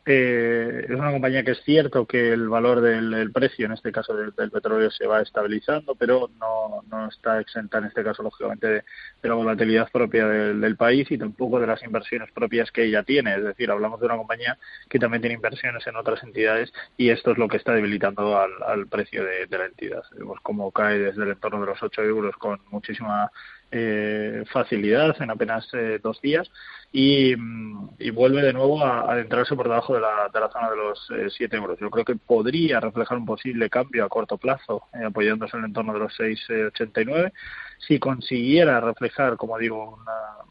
Eh, 0.08 0.86
es 0.88 0.94
una 0.94 1.10
compañía 1.10 1.42
que 1.42 1.50
es 1.50 1.62
cierto 1.64 2.06
que 2.06 2.32
el 2.32 2.48
valor 2.48 2.80
del, 2.80 3.32
precio, 3.32 3.66
en 3.66 3.72
este 3.72 3.90
caso 3.90 4.14
del, 4.14 4.32
petróleo, 4.32 4.88
se 4.88 5.04
va 5.04 5.20
estabilizando, 5.20 5.96
pero 5.96 6.30
no, 6.38 6.84
no 6.88 7.08
está 7.08 7.40
exenta, 7.40 7.78
en 7.78 7.86
este 7.86 8.04
caso, 8.04 8.22
lógicamente, 8.22 8.68
de, 8.68 8.84
la 9.22 9.34
volatilidad 9.34 9.90
propia 9.90 10.28
del, 10.28 10.76
país 10.76 11.10
y 11.10 11.18
tampoco 11.18 11.58
de 11.58 11.66
las 11.66 11.82
inversiones 11.82 12.30
propias 12.30 12.70
que 12.70 12.84
ella 12.84 13.02
tiene. 13.02 13.34
Es 13.34 13.42
decir, 13.42 13.68
hablamos 13.68 13.98
de 13.98 14.06
una 14.06 14.16
compañía 14.16 14.56
que 14.88 15.00
también 15.00 15.22
tiene 15.22 15.34
inversiones 15.34 15.84
en 15.88 15.96
otras 15.96 16.22
entidades 16.22 16.72
y 16.96 17.10
esto 17.10 17.32
es 17.32 17.38
lo 17.38 17.48
que 17.48 17.56
está 17.56 17.72
debilitando 17.72 18.38
al, 18.38 18.86
precio 18.86 19.24
de, 19.24 19.58
la 19.58 19.66
entidad. 19.66 20.04
Vemos 20.16 20.38
cómo 20.42 20.70
cae 20.70 21.00
desde 21.00 21.24
el 21.24 21.30
entorno 21.30 21.60
de 21.60 21.66
los 21.66 21.82
8 21.82 22.02
euros 22.04 22.36
con 22.36 22.60
muchísima 22.70 23.32
eh, 23.76 24.44
facilidad 24.52 25.20
en 25.20 25.30
apenas 25.30 25.68
eh, 25.74 26.00
dos 26.02 26.20
días 26.20 26.50
Mm, 26.92 27.88
y, 27.98 28.10
vuelve 28.10 28.42
de 28.42 28.52
nuevo 28.52 28.82
a 28.82 29.12
adentrarse 29.12 29.54
por 29.54 29.68
debajo 29.68 29.94
de 29.94 30.00
la, 30.00 30.30
de 30.32 30.40
la 30.40 30.48
zona 30.50 30.70
de 30.70 30.76
los 30.76 31.06
7 31.36 31.56
eh, 31.56 31.58
euros. 31.58 31.78
Yo 31.78 31.90
creo 31.90 32.04
que 32.04 32.16
podría 32.16 32.80
reflejar 32.80 33.18
un 33.18 33.26
posible 33.26 33.68
cambio 33.68 34.04
a 34.04 34.08
corto 34.08 34.38
plazo, 34.38 34.84
eh, 34.94 35.04
apoyándose 35.04 35.56
en 35.56 35.64
el 35.64 35.68
entorno 35.68 35.92
de 35.92 35.98
los 36.00 36.18
6,89. 36.18 37.32
si 37.78 37.98
consiguiera 37.98 38.80
reflejar, 38.80 39.36
como 39.36 39.58
digo, 39.58 39.98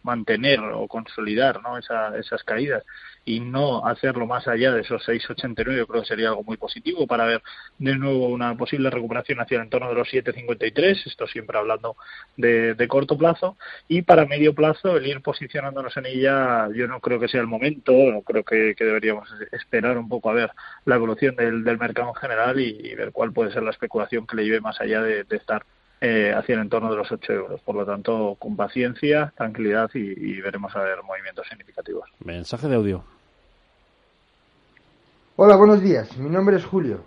mantener 0.03 0.59
o 0.59 0.87
consolidar 0.87 1.61
¿no? 1.63 1.77
esas 1.79 2.43
caídas 2.43 2.83
y 3.25 3.39
no 3.39 3.85
hacerlo 3.85 4.27
más 4.27 4.47
allá 4.47 4.71
de 4.71 4.81
esos 4.81 5.01
6,89 5.07 5.77
yo 5.77 5.87
creo 5.87 6.01
que 6.03 6.07
sería 6.07 6.29
algo 6.29 6.43
muy 6.43 6.57
positivo 6.57 7.07
para 7.07 7.25
ver 7.25 7.41
de 7.79 7.95
nuevo 7.95 8.27
una 8.27 8.55
posible 8.55 8.91
recuperación 8.91 9.39
hacia 9.41 9.57
el 9.57 9.63
entorno 9.63 9.89
de 9.89 9.95
los 9.95 10.07
7,53, 10.07 11.07
esto 11.07 11.25
siempre 11.25 11.57
hablando 11.57 11.97
de, 12.37 12.87
corto 12.87 13.14
plazo, 13.17 13.57
y 13.87 14.01
para 14.01 14.25
medio 14.25 14.53
plazo 14.53 14.97
el 14.97 15.07
ir 15.07 15.21
posicionándonos 15.21 15.95
en 15.97 16.05
ella 16.05 16.69
yo 16.73 16.87
no 16.87 16.99
creo 16.99 17.19
que 17.19 17.27
sea 17.27 17.41
el 17.41 17.47
momento, 17.47 17.91
no 17.91 18.21
creo 18.21 18.43
que, 18.43 18.75
deberíamos 18.77 19.29
esperar 19.51 19.97
un 19.97 20.09
poco 20.09 20.29
a 20.29 20.33
ver 20.33 20.51
la 20.85 20.95
evolución 20.95 21.35
del, 21.35 21.63
mercado 21.77 22.09
en 22.09 22.15
general 22.15 22.59
y, 22.59 22.95
ver 22.95 23.11
cuál 23.11 23.33
puede 23.33 23.51
ser 23.51 23.63
la 23.63 23.71
especulación 23.71 24.25
que 24.25 24.35
le 24.37 24.45
lleve 24.45 24.61
más 24.61 24.79
allá 24.79 25.01
de, 25.01 25.25
estar 25.29 25.65
eh, 26.01 26.33
hacia 26.35 26.55
el 26.55 26.61
entorno 26.61 26.89
de 26.89 26.97
los 26.97 27.11
8 27.11 27.33
euros. 27.33 27.61
Por 27.61 27.75
lo 27.75 27.85
tanto, 27.85 28.35
con 28.39 28.55
paciencia, 28.55 29.33
tranquilidad 29.35 29.89
y, 29.93 29.99
y, 29.99 30.41
veremos 30.41 30.75
a 30.75 30.81
ver 30.81 31.03
movimientos 31.03 31.47
significativos. 31.47 32.09
Mensaje 32.19 32.67
de 32.67 32.75
audio. 32.75 33.03
Hola, 35.37 35.57
buenos 35.57 35.81
días. 35.81 36.15
Mi 36.17 36.29
nombre 36.29 36.55
es 36.55 36.65
Julio. 36.65 37.03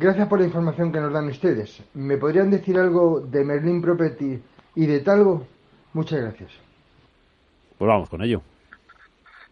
Gracias 0.00 0.28
por 0.28 0.38
la 0.38 0.46
información 0.46 0.92
que 0.92 1.00
nos 1.00 1.12
dan 1.12 1.26
ustedes. 1.26 1.82
¿Me 1.92 2.16
podrían 2.18 2.50
decir 2.50 2.78
algo 2.78 3.20
de 3.20 3.44
Merlin 3.44 3.82
Property 3.82 4.40
y 4.78 4.86
de 4.86 5.00
Talgo? 5.00 5.44
Muchas 5.92 6.20
gracias. 6.20 6.52
Pues 7.76 7.88
vamos 7.88 8.08
con 8.08 8.22
ello. 8.22 8.42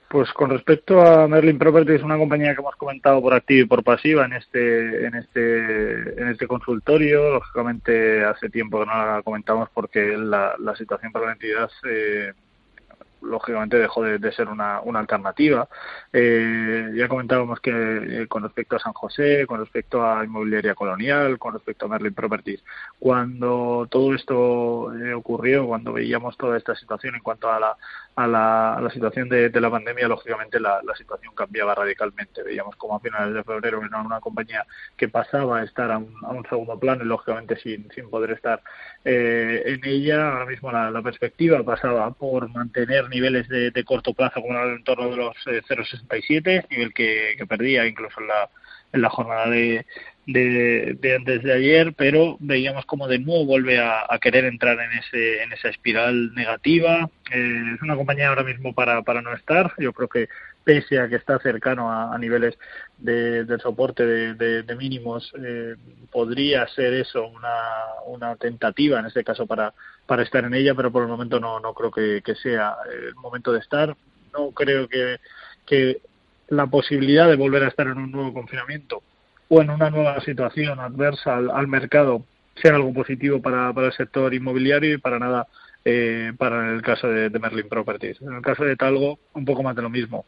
Pues 0.08 0.32
con 0.32 0.50
respecto 0.50 1.04
a 1.04 1.26
Merlin 1.26 1.58
Property 1.58 1.94
es 1.94 2.02
una 2.04 2.16
compañía 2.16 2.54
que 2.54 2.60
hemos 2.60 2.76
comentado 2.76 3.20
por 3.20 3.34
activa 3.34 3.62
y 3.62 3.64
por 3.64 3.82
pasiva 3.82 4.24
en 4.24 4.34
este 4.34 5.04
en 5.04 5.16
este 5.16 6.22
en 6.22 6.28
este 6.28 6.46
consultorio. 6.46 7.32
Lógicamente 7.32 8.24
hace 8.24 8.48
tiempo 8.50 8.78
que 8.78 8.86
no 8.86 8.92
la 8.92 9.22
comentamos 9.24 9.68
porque 9.74 10.16
la, 10.16 10.54
la 10.60 10.76
situación 10.76 11.10
para 11.10 11.26
la 11.26 11.32
entidad 11.32 11.70
eh, 11.90 12.32
lógicamente 13.22 13.78
dejó 13.78 14.02
de, 14.02 14.32
ser 14.32 14.48
una, 14.48 14.80
una 14.80 15.00
alternativa. 15.00 15.68
Eh, 16.12 16.92
ya 16.94 17.08
comentábamos 17.08 17.60
que 17.60 17.70
eh, 17.70 18.26
con 18.28 18.42
respecto 18.42 18.76
a 18.76 18.78
San 18.78 18.92
José, 18.92 19.46
con 19.46 19.60
respecto 19.60 20.04
a 20.04 20.24
Inmobiliaria 20.24 20.74
Colonial, 20.74 21.38
con 21.38 21.54
respecto 21.54 21.86
a 21.86 21.88
Merlin 21.88 22.14
Properties, 22.14 22.62
cuando 22.98 23.86
todo 23.90 24.14
esto 24.14 24.94
eh, 24.94 25.14
ocurrió, 25.14 25.66
cuando 25.66 25.92
veíamos 25.92 26.36
toda 26.36 26.56
esta 26.56 26.74
situación 26.74 27.14
en 27.14 27.22
cuanto 27.22 27.50
a 27.50 27.60
la, 27.60 27.76
a 28.16 28.26
la, 28.26 28.90
situación 28.92 29.28
de, 29.28 29.50
la 29.60 29.70
pandemia, 29.70 30.08
lógicamente 30.08 30.60
la, 30.60 30.80
situación 30.96 31.34
cambiaba 31.34 31.74
radicalmente. 31.74 32.42
Veíamos 32.42 32.76
como 32.76 32.96
a 32.96 33.00
finales 33.00 33.34
de 33.34 33.44
febrero 33.44 33.82
era 33.84 34.00
una 34.00 34.20
compañía 34.20 34.64
que 34.96 35.08
pasaba 35.08 35.58
a 35.58 35.64
estar 35.64 35.90
a 35.90 35.98
un, 35.98 36.14
a 36.24 36.30
un 36.30 36.44
segundo 36.48 36.78
plano 36.78 37.04
y 37.04 37.06
lógicamente 37.06 37.56
sin, 37.58 37.90
sin 37.92 38.08
poder 38.08 38.30
estar 38.32 38.62
en 39.04 39.80
ella. 39.84 40.32
Ahora 40.32 40.46
mismo 40.46 40.72
la, 40.72 40.90
la 40.90 41.02
perspectiva 41.02 41.62
pasaba 41.62 42.10
por 42.10 42.48
mantener 42.48 43.05
niveles 43.08 43.48
de, 43.48 43.84
corto 43.84 44.14
plazo 44.14 44.40
como 44.40 44.58
en 44.58 44.68
el 44.68 44.76
entorno 44.76 45.10
de 45.10 45.16
los 45.16 45.36
0,67, 45.44 46.46
eh, 46.46 46.64
nivel 46.70 46.92
que, 46.92 47.36
perdía 47.48 47.86
incluso 47.86 48.20
en 48.20 48.28
la, 48.28 48.48
en 48.92 49.02
la 49.02 49.10
jornada 49.10 49.50
de, 49.50 49.86
de, 50.26 51.14
antes 51.16 51.42
de 51.42 51.52
ayer, 51.52 51.94
pero 51.94 52.36
veíamos 52.40 52.84
como 52.86 53.06
de 53.06 53.18
nuevo 53.18 53.46
vuelve 53.46 53.78
a, 53.78 54.06
querer 54.20 54.44
entrar 54.44 54.78
en 54.80 54.92
ese 54.98 55.42
en 55.42 55.52
esa 55.52 55.68
espiral 55.68 56.34
negativa. 56.34 57.08
Eh, 57.30 57.62
es 57.74 57.82
una 57.82 57.96
compañía 57.96 58.28
ahora 58.28 58.42
mismo 58.42 58.74
para, 58.74 59.02
para 59.02 59.22
no 59.22 59.32
estar. 59.34 59.72
Yo 59.78 59.92
creo 59.92 60.08
que 60.08 60.28
pese 60.64 60.98
a 60.98 61.08
que 61.08 61.14
está 61.14 61.38
cercano 61.38 61.92
a, 61.92 62.18
niveles 62.18 62.58
de, 62.98 63.44
de 63.44 63.58
soporte 63.58 64.04
de, 64.04 64.62
de, 64.64 64.74
mínimos, 64.74 65.32
eh, 65.38 65.76
podría 66.10 66.66
ser 66.66 66.92
eso 66.94 67.24
una, 67.28 67.84
una 68.06 68.34
tentativa 68.34 68.98
en 68.98 69.06
este 69.06 69.22
caso 69.22 69.46
para, 69.46 69.72
para 70.06 70.22
estar 70.22 70.44
en 70.44 70.54
ella, 70.54 70.74
pero 70.74 70.90
por 70.90 71.02
el 71.02 71.08
momento 71.08 71.40
no, 71.40 71.60
no 71.60 71.74
creo 71.74 71.90
que, 71.90 72.22
que 72.24 72.34
sea 72.36 72.76
el 72.90 73.14
momento 73.16 73.52
de 73.52 73.60
estar. 73.60 73.96
No 74.32 74.50
creo 74.50 74.88
que, 74.88 75.18
que 75.66 76.00
la 76.48 76.66
posibilidad 76.66 77.28
de 77.28 77.36
volver 77.36 77.64
a 77.64 77.68
estar 77.68 77.86
en 77.86 77.98
un 77.98 78.12
nuevo 78.12 78.32
confinamiento 78.32 79.02
o 79.48 79.62
en 79.62 79.70
una 79.70 79.90
nueva 79.90 80.20
situación 80.20 80.80
adversa 80.80 81.36
al, 81.36 81.68
mercado 81.68 82.22
sea 82.60 82.74
algo 82.74 82.92
positivo 82.92 83.40
para, 83.40 83.72
para 83.72 83.88
el 83.88 83.92
sector 83.92 84.32
inmobiliario 84.32 84.94
y 84.94 84.98
para 84.98 85.18
nada 85.18 85.46
eh, 85.84 86.32
para 86.36 86.72
el 86.72 86.82
caso 86.82 87.08
de 87.08 87.30
Merlin 87.38 87.68
Properties. 87.68 88.20
En 88.22 88.32
el 88.32 88.42
caso 88.42 88.64
de 88.64 88.76
Talgo, 88.76 89.18
un 89.34 89.44
poco 89.44 89.62
más 89.62 89.76
de 89.76 89.82
lo 89.82 89.90
mismo 89.90 90.24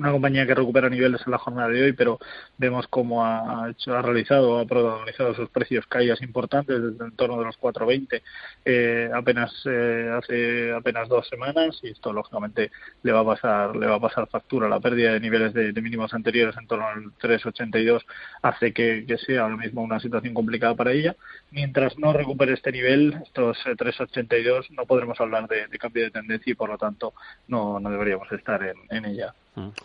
una 0.00 0.12
compañía 0.12 0.46
que 0.46 0.54
recupera 0.54 0.88
niveles 0.88 1.20
en 1.26 1.32
la 1.32 1.38
jornada 1.38 1.68
de 1.68 1.82
hoy, 1.82 1.92
pero 1.92 2.18
vemos 2.56 2.86
cómo 2.88 3.24
ha, 3.24 3.68
hecho, 3.70 3.94
ha 3.94 4.02
realizado, 4.02 4.58
ha 4.58 4.64
protagonizado 4.64 5.34
sus 5.34 5.50
precios 5.50 5.86
caídas 5.86 6.22
importantes 6.22 6.80
desde 6.82 7.04
el 7.04 7.10
entorno 7.10 7.38
de 7.38 7.44
los 7.44 7.58
4.20 7.60 8.22
eh, 8.64 9.10
apenas 9.14 9.52
eh, 9.66 10.10
hace 10.16 10.72
apenas 10.72 11.08
dos 11.08 11.28
semanas 11.28 11.78
y 11.82 11.90
esto 11.90 12.12
lógicamente 12.12 12.70
le 13.02 13.12
va 13.12 13.20
a 13.20 13.24
pasar 13.24 13.76
le 13.76 13.86
va 13.86 13.96
a 13.96 14.00
pasar 14.00 14.26
factura. 14.28 14.68
La 14.68 14.80
pérdida 14.80 15.12
de 15.12 15.20
niveles 15.20 15.52
de, 15.52 15.72
mínimos 15.80 16.12
anteriores 16.14 16.56
en 16.56 16.66
torno 16.66 16.86
al 16.86 17.04
3.82 17.20 18.02
hace 18.42 18.72
que, 18.72 19.04
sea 19.26 19.42
ahora 19.42 19.56
mismo 19.56 19.82
una 19.82 20.00
situación 20.00 20.34
complicada 20.34 20.74
para 20.74 20.92
ella. 20.92 21.16
Mientras 21.50 21.98
no 21.98 22.12
recupere 22.12 22.54
este 22.54 22.72
nivel, 22.72 23.18
estos 23.22 23.58
3.82, 23.64 24.64
eh, 24.64 24.66
no 24.70 24.86
podremos 24.86 25.20
hablar 25.20 25.46
de, 25.48 25.78
cambio 25.78 26.04
de 26.04 26.10
tendencia 26.10 26.50
y 26.50 26.54
por 26.54 26.70
lo 26.70 26.78
tanto 26.78 27.12
no, 27.48 27.80
no 27.80 27.90
deberíamos 27.90 28.30
estar 28.32 28.62
en 28.90 29.04
ella. 29.04 29.34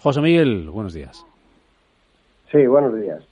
José 0.02 0.22
Miguel, 0.22 0.70
buenos 0.70 0.94
días. 0.94 1.26
Sí, 2.52 2.66
buenos 2.68 2.96
días. 2.96 3.24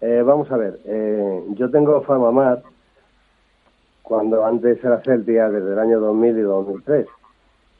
Eh, 0.00 0.22
vamos 0.24 0.50
a 0.50 0.56
ver, 0.56 0.78
eh, 0.84 1.44
yo 1.54 1.70
tengo 1.70 2.02
Famamar 2.02 2.62
cuando 4.02 4.44
antes 4.44 4.82
era 4.84 5.00
Celtia 5.00 5.48
desde 5.48 5.72
el 5.72 5.78
año 5.78 6.00
2000 6.00 6.38
y 6.38 6.42
2003. 6.42 7.06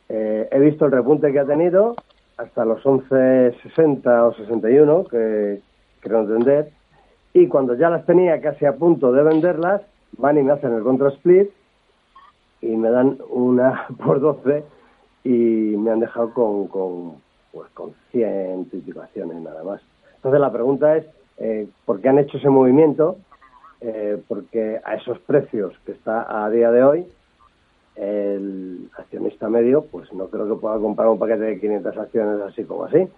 Eh, 0.08 0.48
he 0.50 0.58
visto 0.58 0.86
el 0.86 0.92
repunte 0.92 1.32
que 1.32 1.40
ha 1.40 1.46
tenido 1.46 1.94
hasta 2.36 2.64
los 2.64 2.82
11.60 2.82 4.28
o 4.28 4.34
61, 4.34 5.04
que 5.04 5.60
creo 6.00 6.20
entender, 6.20 6.70
y 7.32 7.48
cuando 7.48 7.74
ya 7.74 7.90
las 7.90 8.04
tenía 8.06 8.40
casi 8.40 8.66
a 8.66 8.76
punto 8.76 9.12
de 9.12 9.22
venderlas, 9.22 9.82
van 10.18 10.38
y 10.38 10.42
me 10.42 10.52
hacen 10.52 10.72
el 10.72 10.82
contra 10.82 11.08
split 11.10 11.50
y 12.60 12.76
me 12.76 12.90
dan 12.90 13.18
una 13.30 13.86
por 14.04 14.20
12 14.20 14.64
y 15.24 15.28
me 15.28 15.90
han 15.90 16.00
dejado 16.00 16.32
con, 16.32 16.68
con 16.68 17.25
pues 17.52 17.70
con 17.70 17.94
100 18.12 18.70
titulaciones 18.70 19.40
nada 19.40 19.62
más. 19.64 19.80
Entonces 20.16 20.40
la 20.40 20.52
pregunta 20.52 20.96
es, 20.96 21.06
eh, 21.38 21.68
¿por 21.84 22.00
qué 22.00 22.08
han 22.08 22.18
hecho 22.18 22.38
ese 22.38 22.48
movimiento? 22.48 23.16
Eh, 23.80 24.22
porque 24.26 24.80
a 24.84 24.94
esos 24.94 25.18
precios 25.20 25.74
que 25.84 25.92
está 25.92 26.44
a 26.44 26.48
día 26.50 26.70
de 26.70 26.82
hoy, 26.82 27.06
el 27.96 28.90
accionista 28.96 29.48
medio, 29.48 29.84
pues 29.84 30.12
no 30.12 30.28
creo 30.28 30.48
que 30.48 30.60
pueda 30.60 30.78
comprar 30.78 31.08
un 31.08 31.18
paquete 31.18 31.44
de 31.44 31.60
500 31.60 31.96
acciones 31.96 32.40
así 32.42 32.64
como 32.64 32.84
así. 32.84 33.08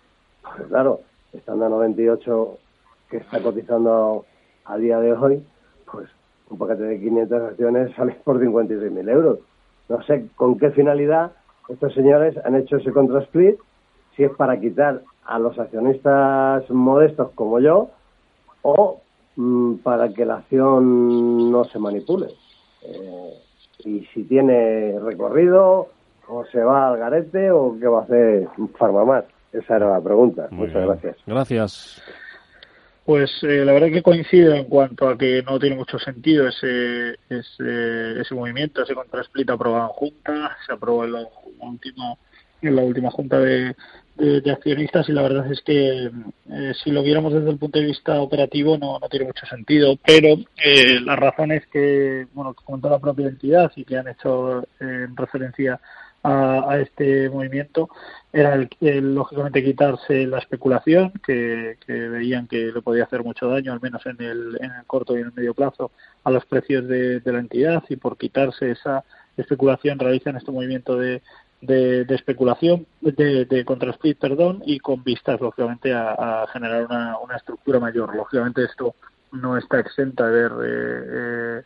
Pues 0.42 0.68
claro, 0.68 1.00
estando 1.32 1.66
a 1.66 1.68
98 1.68 2.58
que 3.10 3.18
está 3.18 3.42
cotizando 3.42 4.24
a 4.64 4.76
día 4.76 5.00
de 5.00 5.12
hoy, 5.12 5.44
pues 5.90 6.08
un 6.50 6.58
paquete 6.58 6.82
de 6.82 7.00
500 7.00 7.42
acciones 7.42 7.94
sale 7.96 8.16
por 8.24 8.40
56.000 8.40 9.10
euros. 9.10 9.38
No 9.88 10.02
sé 10.02 10.26
con 10.36 10.58
qué 10.58 10.70
finalidad 10.70 11.32
estos 11.68 11.94
señores 11.94 12.36
han 12.44 12.54
hecho 12.54 12.76
ese 12.76 12.92
contra 12.92 13.20
split 13.20 13.58
si 14.18 14.24
es 14.24 14.32
para 14.32 14.60
quitar 14.60 15.02
a 15.24 15.38
los 15.38 15.56
accionistas 15.58 16.68
modestos 16.70 17.30
como 17.36 17.60
yo 17.60 17.90
o 18.62 19.00
mm, 19.36 19.76
para 19.76 20.08
que 20.12 20.24
la 20.24 20.38
acción 20.38 21.52
no 21.52 21.64
se 21.64 21.78
manipule. 21.78 22.26
Eh, 22.82 23.34
y 23.84 24.00
si 24.12 24.24
tiene 24.24 24.98
recorrido 24.98 25.88
o 26.26 26.44
se 26.46 26.60
va 26.60 26.88
al 26.88 26.98
garete 26.98 27.52
o 27.52 27.76
qué 27.78 27.86
va 27.86 28.00
a 28.00 28.02
hacer 28.02 28.48
Farmamar. 28.76 29.28
Esa 29.52 29.76
era 29.76 29.90
la 29.90 30.00
pregunta. 30.00 30.48
Muchas 30.50 30.84
gracias. 30.84 31.16
Gracias. 31.24 32.02
Pues 33.04 33.30
eh, 33.42 33.64
la 33.64 33.72
verdad 33.72 33.88
que 33.88 34.02
coincido 34.02 34.52
en 34.52 34.64
cuanto 34.64 35.08
a 35.08 35.16
que 35.16 35.42
no 35.42 35.58
tiene 35.58 35.76
mucho 35.76 35.98
sentido 35.98 36.48
ese 36.48 37.12
ese, 37.30 38.20
ese 38.20 38.34
movimiento, 38.34 38.82
ese 38.82 38.94
contrasplit 38.94 39.48
aprobado 39.48 39.84
en 39.84 39.92
Junta, 39.92 40.56
se 40.66 40.72
aprobó 40.72 41.04
en 41.04 41.12
la 41.12 41.20
última 41.60 42.14
en 42.60 42.76
la 42.76 42.82
última 42.82 43.10
Junta 43.10 43.38
de, 43.38 43.74
de, 44.18 44.50
accionistas 44.50 45.08
y 45.08 45.12
la 45.12 45.22
verdad 45.22 45.50
es 45.50 45.60
que 45.62 46.10
eh, 46.50 46.72
si 46.82 46.90
lo 46.90 47.02
viéramos 47.02 47.32
desde 47.32 47.50
el 47.50 47.58
punto 47.58 47.78
de 47.78 47.86
vista 47.86 48.20
operativo 48.20 48.76
no, 48.76 48.98
no 48.98 49.08
tiene 49.08 49.26
mucho 49.26 49.46
sentido, 49.46 49.96
pero 50.04 50.36
eh, 50.62 51.00
las 51.00 51.18
razones 51.18 51.66
que, 51.72 52.26
bueno, 52.34 52.54
que 52.54 52.64
comentó 52.64 52.90
la 52.90 52.98
propia 52.98 53.28
entidad 53.28 53.70
y 53.76 53.84
que 53.84 53.96
han 53.96 54.08
hecho 54.08 54.64
en 54.80 55.16
referencia 55.16 55.80
a, 56.22 56.78
este 56.80 57.30
movimiento 57.30 57.88
era 58.32 58.54
el, 58.54 59.14
lógicamente 59.14 59.64
quitarse 59.64 60.26
la 60.26 60.38
especulación 60.38 61.12
que, 61.24 61.76
veían 61.86 62.46
que 62.46 62.72
le 62.72 62.82
podía 62.82 63.04
hacer 63.04 63.22
mucho 63.22 63.48
daño 63.48 63.72
al 63.72 63.80
menos 63.80 64.04
en 64.06 64.20
el, 64.20 64.58
en 64.60 64.72
el 64.72 64.84
corto 64.86 65.16
y 65.16 65.20
en 65.20 65.26
el 65.26 65.32
medio 65.32 65.54
plazo 65.54 65.92
a 66.24 66.30
los 66.30 66.44
precios 66.44 66.86
de, 66.88 67.22
la 67.24 67.38
entidad 67.38 67.84
y 67.88 67.96
por 67.96 68.18
quitarse 68.18 68.72
esa 68.72 69.04
especulación 69.36 69.98
realizan 69.98 70.36
este 70.36 70.50
movimiento 70.50 70.98
de, 70.98 71.22
de, 71.60 72.06
especulación, 72.14 72.86
de, 73.00 73.44
de 73.44 73.64
split 73.90 74.18
perdón, 74.18 74.62
y 74.64 74.78
con 74.78 75.02
vistas, 75.02 75.40
lógicamente, 75.40 75.92
a, 75.92 76.46
generar 76.52 76.84
una, 76.84 77.18
una, 77.18 77.36
estructura 77.36 77.80
mayor. 77.80 78.14
Lógicamente, 78.14 78.64
esto 78.64 78.94
no 79.32 79.56
está 79.56 79.80
exenta 79.80 80.26
de 80.26 80.32
ver 80.32 80.52
eh, 80.52 81.04
eh, 81.60 81.62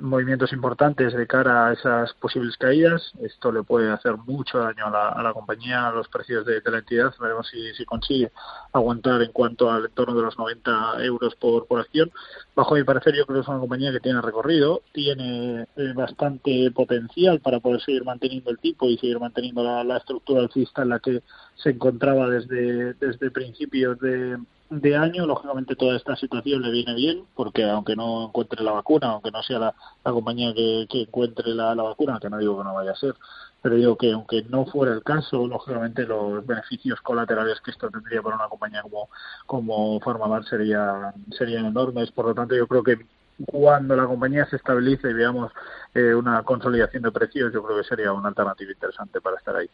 movimientos 0.00 0.52
importantes 0.52 1.12
de 1.12 1.26
cara 1.26 1.68
a 1.68 1.72
esas 1.72 2.12
posibles 2.14 2.56
caídas. 2.56 3.12
Esto 3.22 3.52
le 3.52 3.62
puede 3.62 3.90
hacer 3.90 4.16
mucho 4.16 4.58
daño 4.58 4.86
a 4.86 4.90
la, 4.90 5.08
a 5.10 5.22
la 5.22 5.32
compañía, 5.32 5.88
a 5.88 5.92
los 5.92 6.08
precios 6.08 6.44
de, 6.46 6.62
la 6.64 6.78
entidad. 6.78 7.12
Veremos 7.20 7.48
si, 7.48 7.74
si, 7.74 7.84
consigue 7.84 8.30
aguantar 8.72 9.22
en 9.22 9.32
cuanto 9.32 9.70
al 9.70 9.84
entorno 9.84 10.14
de 10.14 10.22
los 10.22 10.38
90 10.38 11.04
euros 11.04 11.34
por, 11.36 11.66
por 11.66 11.80
acción. 11.80 12.10
Bajo 12.54 12.74
mi 12.74 12.84
parecer, 12.84 13.14
yo 13.14 13.26
creo 13.26 13.38
que 13.38 13.42
es 13.42 13.48
una 13.48 13.60
compañía 13.60 13.92
que 13.92 14.00
tiene 14.00 14.20
recorrido, 14.20 14.82
tiene 14.92 15.66
eh, 15.76 15.92
bastante 15.94 16.70
potencial 16.70 17.40
para 17.40 17.60
poder 17.60 17.80
seguir 17.82 18.04
manteniendo 18.04 18.50
el 18.50 18.58
tipo 18.58 18.86
y 18.86 18.98
seguir 18.98 19.20
manteniendo 19.20 19.62
la, 19.62 19.84
la 19.84 19.98
estructura 19.98 20.42
alcista 20.42 20.82
en 20.82 20.88
la 20.88 20.98
que 20.98 21.22
se 21.56 21.70
encontraba 21.70 22.28
desde, 22.28 22.94
desde 22.94 23.30
principios 23.30 23.98
de, 24.00 24.38
de 24.80 24.96
año, 24.96 25.26
lógicamente 25.26 25.76
toda 25.76 25.96
esta 25.96 26.16
situación 26.16 26.62
le 26.62 26.70
viene 26.70 26.94
bien, 26.94 27.24
porque 27.34 27.68
aunque 27.68 27.94
no 27.94 28.26
encuentre 28.26 28.64
la 28.64 28.72
vacuna, 28.72 29.08
aunque 29.10 29.30
no 29.30 29.42
sea 29.42 29.58
la, 29.58 29.74
compañía 30.02 30.54
que, 30.54 30.86
encuentre 30.90 31.54
la, 31.54 31.74
vacuna, 31.74 32.18
que 32.20 32.30
no 32.30 32.38
digo 32.38 32.58
que 32.58 32.64
no 32.64 32.74
vaya 32.74 32.92
a 32.92 32.96
ser, 32.96 33.14
pero 33.60 33.76
digo 33.76 33.96
que 33.96 34.12
aunque 34.12 34.42
no 34.44 34.64
fuera 34.66 34.94
el 34.94 35.02
caso, 35.02 35.46
lógicamente 35.46 36.04
los 36.06 36.46
beneficios 36.46 37.00
colaterales 37.02 37.60
que 37.60 37.70
esto 37.70 37.90
tendría 37.90 38.22
para 38.22 38.36
una 38.36 38.48
compañía 38.48 38.82
como, 38.82 39.08
como 39.46 40.00
Farmamar 40.00 40.44
serían, 40.44 41.12
serían 41.36 41.66
enormes. 41.66 42.10
Por 42.10 42.26
lo 42.26 42.34
tanto, 42.34 42.54
yo 42.56 42.66
creo 42.66 42.82
que 42.82 43.06
cuando 43.46 43.94
la 43.94 44.06
compañía 44.06 44.46
se 44.46 44.56
estabilice 44.56 45.10
y 45.10 45.14
veamos 45.14 45.52
eh, 45.94 46.14
una 46.14 46.42
consolidación 46.44 47.02
de 47.02 47.12
precios, 47.12 47.52
yo 47.52 47.62
creo 47.62 47.78
que 47.78 47.84
sería 47.88 48.12
una 48.12 48.28
alternativa 48.28 48.72
interesante 48.72 49.20
para 49.20 49.36
estar 49.36 49.56
ahí. 49.56 49.68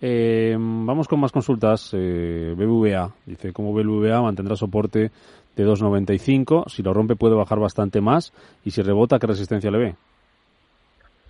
Eh, 0.00 0.56
vamos 0.58 1.08
con 1.08 1.20
más 1.20 1.32
consultas. 1.32 1.90
Eh, 1.92 2.54
BBVA 2.56 3.10
dice 3.26 3.52
cómo 3.52 3.72
BBVA 3.72 4.22
mantendrá 4.22 4.56
soporte 4.56 5.10
de 5.56 5.66
2.95. 5.66 6.68
Si 6.68 6.82
lo 6.82 6.94
rompe 6.94 7.16
puede 7.16 7.34
bajar 7.34 7.58
bastante 7.58 8.00
más. 8.00 8.32
Y 8.64 8.70
si 8.70 8.82
rebota, 8.82 9.18
¿qué 9.18 9.26
resistencia 9.26 9.70
le 9.70 9.78
ve? 9.78 9.96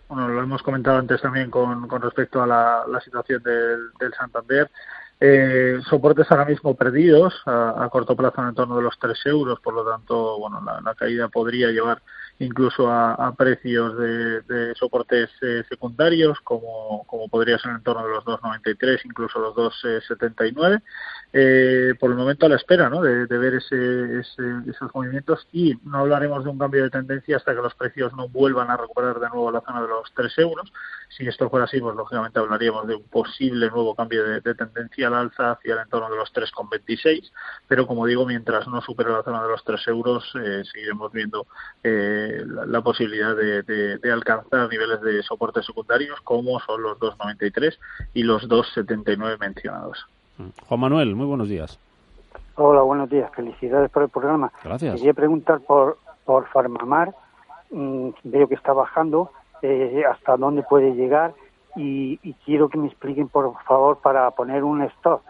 Bueno, 0.08 0.28
lo 0.28 0.42
hemos 0.42 0.62
comentado 0.62 0.98
antes 0.98 1.22
también 1.22 1.50
con, 1.50 1.88
respecto 2.02 2.42
a 2.42 2.46
la, 2.46 3.00
situación 3.00 3.42
del, 3.42 3.92
del 3.98 4.12
Santander. 4.12 4.70
Eh, 5.24 5.80
soportes 5.88 6.28
ahora 6.32 6.44
mismo 6.44 6.74
perdidos 6.74 7.32
a, 7.46 7.88
corto 7.92 8.16
plazo 8.16 8.42
en 8.42 8.56
torno 8.56 8.76
de 8.76 8.82
los 8.82 8.98
3 8.98 9.16
euros, 9.26 9.60
por 9.60 9.72
lo 9.72 9.88
tanto, 9.88 10.36
bueno, 10.40 10.60
la 10.60 10.94
caída 10.96 11.28
podría 11.28 11.68
llevar 11.68 12.02
incluso 12.38 12.90
a, 12.90 13.34
precios 13.36 13.96
de, 13.98 14.74
soportes 14.74 15.30
eh, 15.42 15.62
secundarios, 15.68 16.40
como, 16.40 17.04
como 17.06 17.28
podría 17.28 17.58
ser 17.58 17.72
en 17.72 17.82
torno 17.82 18.04
de 18.04 18.10
los 18.10 18.24
2,93, 18.24 19.00
incluso 19.04 19.38
los 19.38 19.54
2,79. 19.54 20.82
Eh, 21.34 21.94
por 21.98 22.10
el 22.10 22.16
momento 22.18 22.44
a 22.44 22.50
la 22.50 22.56
espera 22.56 22.90
¿no? 22.90 23.00
de, 23.00 23.24
ver 23.26 23.54
ese, 23.54 24.20
esos 24.20 24.94
movimientos 24.94 25.48
y 25.50 25.74
no 25.82 26.00
hablaremos 26.00 26.44
de 26.44 26.50
un 26.50 26.58
cambio 26.58 26.82
de 26.82 26.90
tendencia 26.90 27.38
hasta 27.38 27.54
que 27.54 27.62
los 27.62 27.74
precios 27.74 28.12
no 28.14 28.28
vuelvan 28.28 28.70
a 28.70 28.76
recuperar 28.76 29.18
de 29.18 29.30
nuevo 29.30 29.50
la 29.50 29.62
zona 29.62 29.80
de 29.80 29.88
los 29.88 30.12
3 30.14 30.38
euros. 30.38 30.70
Si 31.08 31.26
esto 31.26 31.48
fuera 31.48 31.64
así, 31.64 31.80
pues 31.80 31.96
lógicamente 31.96 32.38
hablaríamos 32.38 32.86
de 32.86 32.96
un 32.96 33.04
posible 33.04 33.70
nuevo 33.70 33.94
cambio 33.94 34.24
de, 34.24 34.54
tendencia 34.54 35.06
al 35.06 35.14
alza 35.14 35.52
hacia 35.52 35.74
el 35.74 35.80
entorno 35.80 36.10
de 36.10 36.16
los 36.16 36.32
3,26, 36.34 37.32
pero 37.66 37.86
como 37.86 38.04
digo, 38.06 38.26
mientras 38.26 38.68
no 38.68 38.82
supere 38.82 39.10
la 39.10 39.22
zona 39.22 39.42
de 39.42 39.48
los 39.48 39.64
3 39.64 39.88
euros, 39.88 40.30
eh, 40.34 40.62
seguiremos 40.70 41.12
viendo 41.12 41.46
eh, 41.82 42.44
la, 42.66 42.82
posibilidad 42.82 43.34
de, 43.34 43.98
alcanzar 44.12 44.68
niveles 44.68 45.00
de 45.00 45.22
soporte 45.22 45.62
secundarios 45.62 46.20
como 46.22 46.60
son 46.60 46.82
los 46.82 46.98
2,93 46.98 47.78
y 48.12 48.22
los 48.22 48.46
2,79 48.48 49.38
mencionados. 49.38 50.06
Mm. 50.42 50.66
Juan 50.68 50.80
Manuel, 50.80 51.14
muy 51.14 51.26
buenos 51.26 51.48
días. 51.48 51.78
Hola, 52.56 52.82
buenos 52.82 53.08
días. 53.08 53.30
Felicidades 53.34 53.90
por 53.90 54.02
el 54.02 54.08
programa. 54.08 54.52
Gracias. 54.62 54.96
Quería 54.96 55.14
preguntar 55.14 55.60
por, 55.60 55.98
por 56.24 56.46
Farmamar. 56.48 57.14
Mm, 57.70 58.10
veo 58.24 58.48
que 58.48 58.54
está 58.54 58.72
bajando. 58.72 59.30
Eh, 59.62 60.02
¿Hasta 60.10 60.36
dónde 60.36 60.62
puede 60.62 60.94
llegar? 60.94 61.34
Y, 61.76 62.18
quiero 62.44 62.68
que 62.68 62.76
me 62.76 62.88
expliquen, 62.88 63.28
por 63.28 63.54
favor, 63.62 63.98
para 64.02 64.30
poner 64.32 64.62
un 64.64 64.82
stop. 64.82 65.22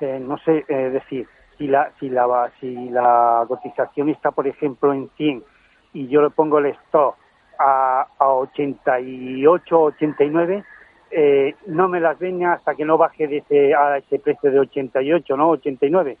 Eh, 0.00 0.18
no 0.18 0.38
sé, 0.38 0.64
eh, 0.68 0.74
decir, 0.90 1.28
si 1.58 1.66
la, 1.66 1.92
si, 2.00 2.08
la, 2.08 2.50
si 2.58 2.88
la 2.88 3.44
cotización 3.46 4.08
está, 4.08 4.30
por 4.30 4.46
ejemplo, 4.46 4.94
en 4.94 5.10
100 5.16 5.44
y 5.92 6.08
yo 6.08 6.22
le 6.22 6.30
pongo 6.30 6.58
el 6.58 6.66
stop 6.66 7.16
a, 7.58 8.06
a 8.18 8.28
88, 8.28 9.78
89, 9.78 10.64
eh, 11.10 11.54
no 11.66 11.88
me 11.88 12.00
las 12.00 12.18
venga 12.18 12.52
hasta 12.52 12.74
que 12.74 12.84
no 12.84 12.96
baje 12.96 13.26
de 13.26 13.38
ese, 13.38 13.74
a 13.74 13.98
ese 13.98 14.18
precio 14.18 14.50
de 14.50 14.60
88, 14.60 15.36
¿no? 15.36 15.50
89. 15.50 16.16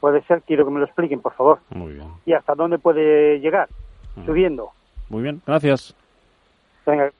Puede 0.00 0.22
ser, 0.22 0.42
quiero 0.42 0.64
que 0.64 0.70
me 0.70 0.80
lo 0.80 0.86
expliquen, 0.86 1.20
por 1.20 1.34
favor. 1.34 1.60
Muy 1.70 1.94
bien. 1.94 2.08
¿Y 2.26 2.32
hasta 2.32 2.54
dónde 2.54 2.78
puede 2.78 3.40
llegar? 3.40 3.68
Mm. 4.16 4.26
Subiendo. 4.26 4.70
Muy 5.08 5.22
bien, 5.22 5.42
gracias. 5.46 5.94
Venga. 6.86 7.10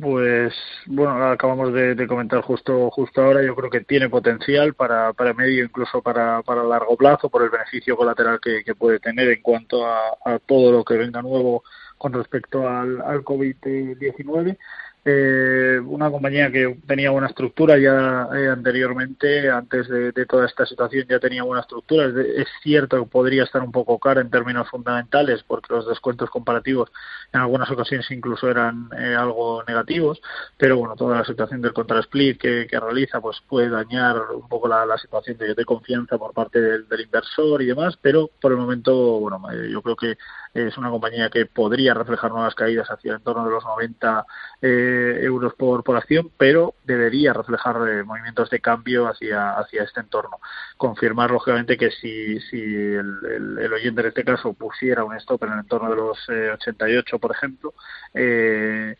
Pues 0.00 0.54
bueno, 0.86 1.24
acabamos 1.24 1.72
de, 1.72 2.06
comentar 2.06 2.40
justo 2.42 2.88
justo 2.90 3.20
ahora. 3.20 3.42
Yo 3.42 3.56
creo 3.56 3.68
que 3.68 3.80
tiene 3.80 4.08
potencial 4.08 4.74
para, 4.74 5.12
para 5.12 5.34
medio, 5.34 5.64
incluso 5.64 6.00
para, 6.00 6.40
para 6.42 6.62
largo 6.62 6.96
plazo, 6.96 7.28
por 7.28 7.42
el 7.42 7.50
beneficio 7.50 7.96
colateral 7.96 8.38
que, 8.40 8.74
puede 8.76 9.00
tener 9.00 9.28
en 9.28 9.42
cuanto 9.42 9.84
a, 9.84 10.16
a, 10.24 10.38
todo 10.38 10.70
lo 10.70 10.84
que 10.84 10.96
venga 10.96 11.20
nuevo 11.20 11.64
con 11.98 12.12
respecto 12.12 12.68
al, 12.68 13.00
al 13.00 13.24
COVID-19 13.24 14.56
eh, 15.04 15.80
una 15.84 16.10
compañía 16.10 16.52
que 16.52 16.78
tenía 16.86 17.10
buena 17.10 17.26
estructura 17.26 17.76
ya 17.76 18.28
eh, 18.36 18.48
anteriormente, 18.48 19.50
antes 19.50 19.88
de, 19.88 20.12
toda 20.26 20.46
esta 20.46 20.64
situación 20.64 21.06
ya 21.08 21.18
tenía 21.18 21.42
buena 21.42 21.62
estructura. 21.62 22.06
Es, 22.06 22.46
cierto 22.62 23.02
que 23.02 23.10
podría 23.10 23.42
estar 23.42 23.62
un 23.62 23.72
poco 23.72 23.98
cara 23.98 24.20
en 24.20 24.30
términos 24.30 24.68
fundamentales 24.70 25.42
porque 25.42 25.74
los 25.74 25.88
descuentos 25.88 26.30
comparativos 26.30 26.92
en 27.32 27.40
algunas 27.40 27.68
ocasiones 27.70 28.08
incluso 28.12 28.48
eran 28.48 28.88
eh, 28.96 29.16
algo 29.16 29.64
negativos, 29.66 30.22
pero 30.56 30.76
bueno, 30.76 30.94
toda 30.94 31.18
la 31.18 31.24
situación 31.24 31.60
del 31.60 31.72
contra 31.72 31.98
split 32.00 32.40
que, 32.40 32.68
realiza 32.70 33.20
pues 33.20 33.40
puede 33.48 33.68
dañar 33.68 34.16
un 34.34 34.48
poco 34.48 34.68
la, 34.68 34.86
situación 34.98 35.36
de, 35.38 35.64
confianza 35.64 36.18
por 36.18 36.32
parte 36.32 36.60
del, 36.60 36.88
del, 36.88 37.00
inversor 37.00 37.62
y 37.62 37.66
demás, 37.66 37.98
pero 38.00 38.30
por 38.40 38.52
el 38.52 38.58
momento, 38.58 39.20
bueno, 39.20 39.42
eh, 39.50 39.68
yo 39.70 39.82
creo 39.82 39.96
que 39.96 40.16
es 40.54 40.76
una 40.76 40.90
compañía 40.90 41.30
que 41.30 41.46
podría 41.46 41.94
reflejar 41.94 42.30
nuevas 42.30 42.54
caídas 42.54 42.88
hacia 42.90 43.12
el 43.12 43.16
entorno 43.18 43.44
de 43.44 43.50
los 43.50 43.64
90 43.64 44.26
eh, 44.60 45.18
euros 45.22 45.54
por, 45.54 45.82
por 45.82 45.96
acción, 45.96 46.30
pero 46.36 46.74
debería 46.84 47.32
reflejar 47.32 47.76
eh, 47.88 48.04
movimientos 48.04 48.50
de 48.50 48.60
cambio 48.60 49.08
hacia, 49.08 49.58
hacia 49.58 49.84
este 49.84 50.00
entorno. 50.00 50.38
Confirmar, 50.76 51.30
lógicamente, 51.30 51.78
que 51.78 51.90
si, 51.90 52.38
si 52.40 52.58
el, 52.62 53.72
oyente 53.72 54.02
en 54.02 54.08
este 54.08 54.24
caso 54.24 54.52
pusiera 54.52 55.04
un 55.04 55.16
stop 55.16 55.44
en 55.44 55.52
el 55.52 55.58
entorno 55.60 55.90
de 55.90 55.96
los 55.96 56.28
88, 56.28 57.16
eh, 57.16 57.18
por 57.18 57.30
ejemplo, 57.32 57.74
eh, 58.12 58.96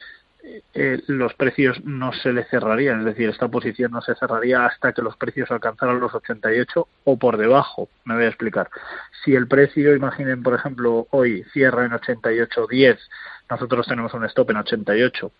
eh, 0.74 1.00
los 1.06 1.34
precios 1.34 1.84
no 1.84 2.12
se 2.12 2.32
le 2.32 2.44
cerrarían, 2.44 3.00
es 3.00 3.04
decir, 3.04 3.28
esta 3.28 3.48
posición 3.48 3.92
no 3.92 4.02
se 4.02 4.14
cerraría 4.16 4.66
hasta 4.66 4.92
que 4.92 5.02
los 5.02 5.16
precios 5.16 5.50
alcanzaran 5.50 6.00
los 6.00 6.14
88 6.14 6.88
o 7.04 7.16
por 7.16 7.36
debajo. 7.36 7.88
Me 8.04 8.14
voy 8.14 8.24
a 8.24 8.28
explicar. 8.28 8.68
Si 9.24 9.34
el 9.34 9.46
precio, 9.46 9.94
imaginen, 9.94 10.42
por 10.42 10.54
ejemplo, 10.54 11.06
hoy 11.10 11.44
cierra 11.52 11.84
en 11.84 11.92
88.10, 11.92 12.98
nosotros 13.50 13.86
tenemos 13.86 14.14
un 14.14 14.24
stop 14.24 14.50
en 14.50 14.56
88 14.56 15.30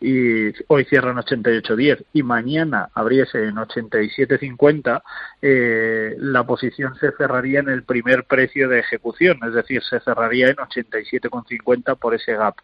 y 0.00 0.52
hoy 0.66 0.84
cierra 0.86 1.12
en 1.12 1.18
88.10 1.18 2.04
y 2.12 2.22
mañana 2.22 2.90
abriese 2.94 3.44
en 3.44 3.56
87.50, 3.56 5.02
eh, 5.40 6.16
la 6.18 6.44
posición 6.44 6.96
se 6.96 7.12
cerraría 7.12 7.60
en 7.60 7.68
el 7.68 7.84
primer 7.84 8.24
precio 8.24 8.68
de 8.68 8.80
ejecución, 8.80 9.38
es 9.46 9.54
decir, 9.54 9.82
se 9.84 10.00
cerraría 10.00 10.48
en 10.48 10.56
87.50 10.56 11.96
por 11.96 12.14
ese 12.14 12.34
gap 12.34 12.56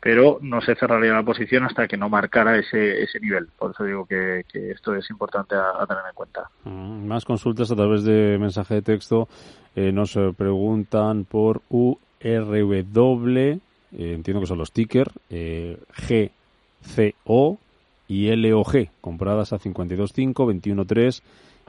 pero 0.00 0.38
no 0.42 0.60
se 0.60 0.74
cerraría 0.76 1.12
la 1.12 1.22
posición 1.22 1.64
hasta 1.64 1.88
que 1.88 1.96
no 1.96 2.08
marcara 2.08 2.56
ese, 2.58 3.02
ese 3.02 3.18
nivel. 3.20 3.48
Por 3.58 3.72
eso 3.72 3.84
digo 3.84 4.06
que, 4.06 4.44
esto 4.52 4.94
es 4.94 5.10
importante 5.10 5.56
a, 5.56 5.84
tener 5.86 6.02
en 6.08 6.14
cuenta. 6.14 6.48
Mm, 6.64 7.06
más 7.06 7.24
consultas 7.24 7.70
a 7.70 7.76
través 7.76 8.04
de 8.04 8.38
mensaje 8.38 8.74
de 8.74 8.82
texto. 8.82 9.28
Eh, 9.74 9.92
nos 9.92 10.16
eh, 10.16 10.32
preguntan 10.36 11.24
por 11.24 11.62
URW, 11.68 12.02
eh, 12.22 13.60
entiendo 13.92 14.40
que 14.40 14.46
son 14.46 14.58
los 14.58 14.72
tickers, 14.72 15.12
eh, 15.30 15.78
GCO 16.08 17.58
y 18.06 18.34
LOG, 18.34 18.88
compradas 19.00 19.52
a 19.52 19.58
52.5, 19.58 20.32
21.3 20.32 21.22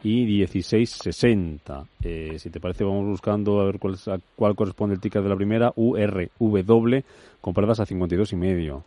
y 0.04 0.26
1660. 0.26 1.84
Eh, 2.04 2.36
si 2.38 2.50
te 2.50 2.60
parece, 2.60 2.84
vamos 2.84 3.06
buscando 3.06 3.60
a 3.60 3.66
ver 3.66 3.80
cuál, 3.80 3.96
a 4.08 4.18
cuál 4.36 4.56
corresponde 4.56 4.96
el 4.96 5.02
ticket 5.02 5.24
de 5.24 5.30
la 5.30 5.36
primera, 5.36 5.74
URW, 5.76 7.02
compradas 7.42 7.80
a 7.80 7.86
52 7.86 8.34
y 8.34 8.36
medio. 8.36 8.84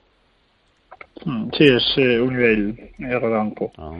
Mm, 1.24 1.50
sí, 1.56 1.64
es 1.64 1.94
eh, 1.96 2.20
Unibail 2.20 2.90
R 2.98 3.28
Banco. 3.28 3.72
Ah. 3.76 3.92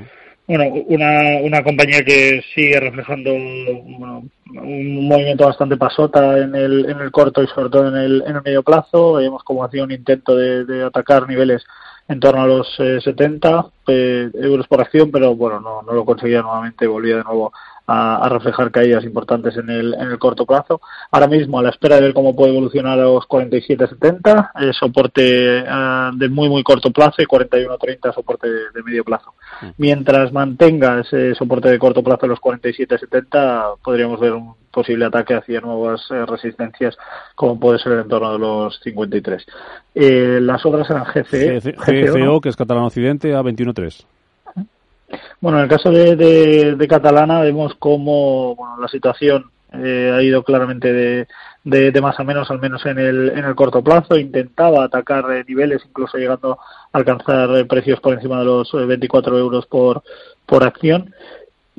Bueno, 0.47 0.65
una, 0.89 1.41
una 1.43 1.63
compañía 1.63 2.05
que 2.05 2.43
sigue 2.55 2.79
reflejando 2.81 3.31
bueno, 3.31 4.25
un 4.47 5.09
movimiento 5.09 5.47
bastante 5.47 5.77
pasota 5.77 6.37
en 6.39 6.55
el, 6.55 6.91
en 6.91 7.01
el 7.01 7.13
corto 7.13 7.43
y 7.43 7.47
sobre 7.47 7.71
todo 7.71 7.89
en 7.89 7.97
el, 7.97 8.25
en 8.27 8.37
el 8.37 8.43
medio 8.43 8.63
plazo. 8.63 9.15
Vemos 9.15 9.45
como 9.45 9.65
hacía 9.65 9.85
un 9.85 9.93
intento 9.93 10.37
de, 10.37 10.65
de 10.65 10.83
atacar 10.83 11.29
niveles 11.29 11.65
en 12.13 12.21
torno 12.21 12.43
a 12.43 12.47
los 12.47 12.75
70 12.77 13.67
eh, 13.89 14.31
euros 14.35 14.69
por 14.69 14.81
acción, 14.81 15.11
pero 15.11 15.35
bueno, 15.35 15.61
no, 15.61 15.83
no 15.83 15.93
lo 15.93 16.05
conseguía 16.05 16.43
nuevamente, 16.43 16.87
volvía 16.87 17.17
de 17.17 17.25
nuevo 17.25 17.53
a, 17.87 18.29
reflejar 18.29 18.71
caídas 18.71 19.05
importantes 19.05 19.57
en 19.57 19.69
el, 19.71 19.95
en 19.95 20.11
el 20.11 20.19
corto 20.19 20.47
plazo. 20.47 20.81
Ahora 21.11 21.27
mismo, 21.27 21.59
a 21.59 21.63
la 21.63 21.71
espera 21.71 21.97
de 21.97 22.03
ver 22.03 22.15
cómo 22.15 22.35
puede 22.35 22.53
evolucionar 22.53 22.99
a 22.99 23.05
los 23.05 23.25
47.70, 23.25 24.51
eh, 24.61 24.73
soporte 24.73 25.59
eh, 25.59 26.11
de 26.15 26.29
muy, 26.29 26.49
muy 26.49 26.63
corto 26.63 26.91
plazo 26.91 27.23
y 27.23 27.27
41.30 27.27 28.15
soporte 28.15 28.49
de, 28.49 28.83
medio 28.83 29.05
plazo. 29.05 29.35
Mm. 29.61 29.67
Mientras 29.79 30.33
mantenga 30.33 31.01
ese 31.01 31.35
soporte 31.35 31.71
de 31.71 31.79
corto 31.79 32.03
plazo 32.03 32.27
en 32.27 32.31
los 32.31 32.41
47.70, 32.41 33.79
podríamos 33.83 34.21
ver 34.21 34.33
un 34.33 34.55
posible 34.71 35.05
ataque 35.05 35.35
hacia 35.35 35.61
nuevas 35.61 36.01
eh, 36.11 36.25
resistencias, 36.27 36.97
como 37.35 37.61
puede 37.61 37.79
ser 37.79 37.93
en 37.93 38.09
torno 38.09 38.29
a 38.29 38.39
los 38.39 38.81
53. 38.83 39.47
Eh, 39.95 40.39
las 40.41 40.65
otras 40.65 40.89
eran 40.91 41.05
GCE. 41.05 41.61
GCO, 41.77 42.41
que 42.41 42.49
es 42.49 42.57
Catalán 42.57 42.85
Occidente, 42.85 43.35
a 43.35 43.43
21.3. 43.43 44.07
Bueno, 45.41 45.59
en 45.59 45.65
el 45.65 45.71
caso 45.71 45.91
de, 45.91 46.17
de, 46.17 46.89
Catalana 46.89 47.41
vemos 47.41 47.75
cómo 47.79 48.55
bueno, 48.55 48.81
la 48.81 48.89
situación 48.89 49.51
eh, 49.73 50.13
ha 50.15 50.23
ido 50.23 50.43
claramente 50.43 50.93
de, 50.93 51.27
de, 51.65 52.01
más 52.01 52.19
a 52.21 52.25
menos, 52.25 52.51
al 52.51 52.61
menos 52.61 52.85
en 52.87 52.99
el, 52.99 53.31
en 53.31 53.45
el 53.45 53.55
corto 53.55 53.83
plazo. 53.83 54.17
Intentaba 54.17 54.85
atacar 54.85 55.25
eh, 55.33 55.45
niveles, 55.47 55.83
incluso 55.87 56.19
llegando 56.19 56.59
a 56.93 56.99
alcanzar 56.99 57.51
eh, 57.57 57.65
precios 57.65 58.01
por 58.01 58.15
encima 58.15 58.39
de 58.39 58.45
los 58.45 58.73
24 58.73 59.39
euros 59.39 59.67
por, 59.67 60.03
por 60.47 60.65
acción. 60.65 61.15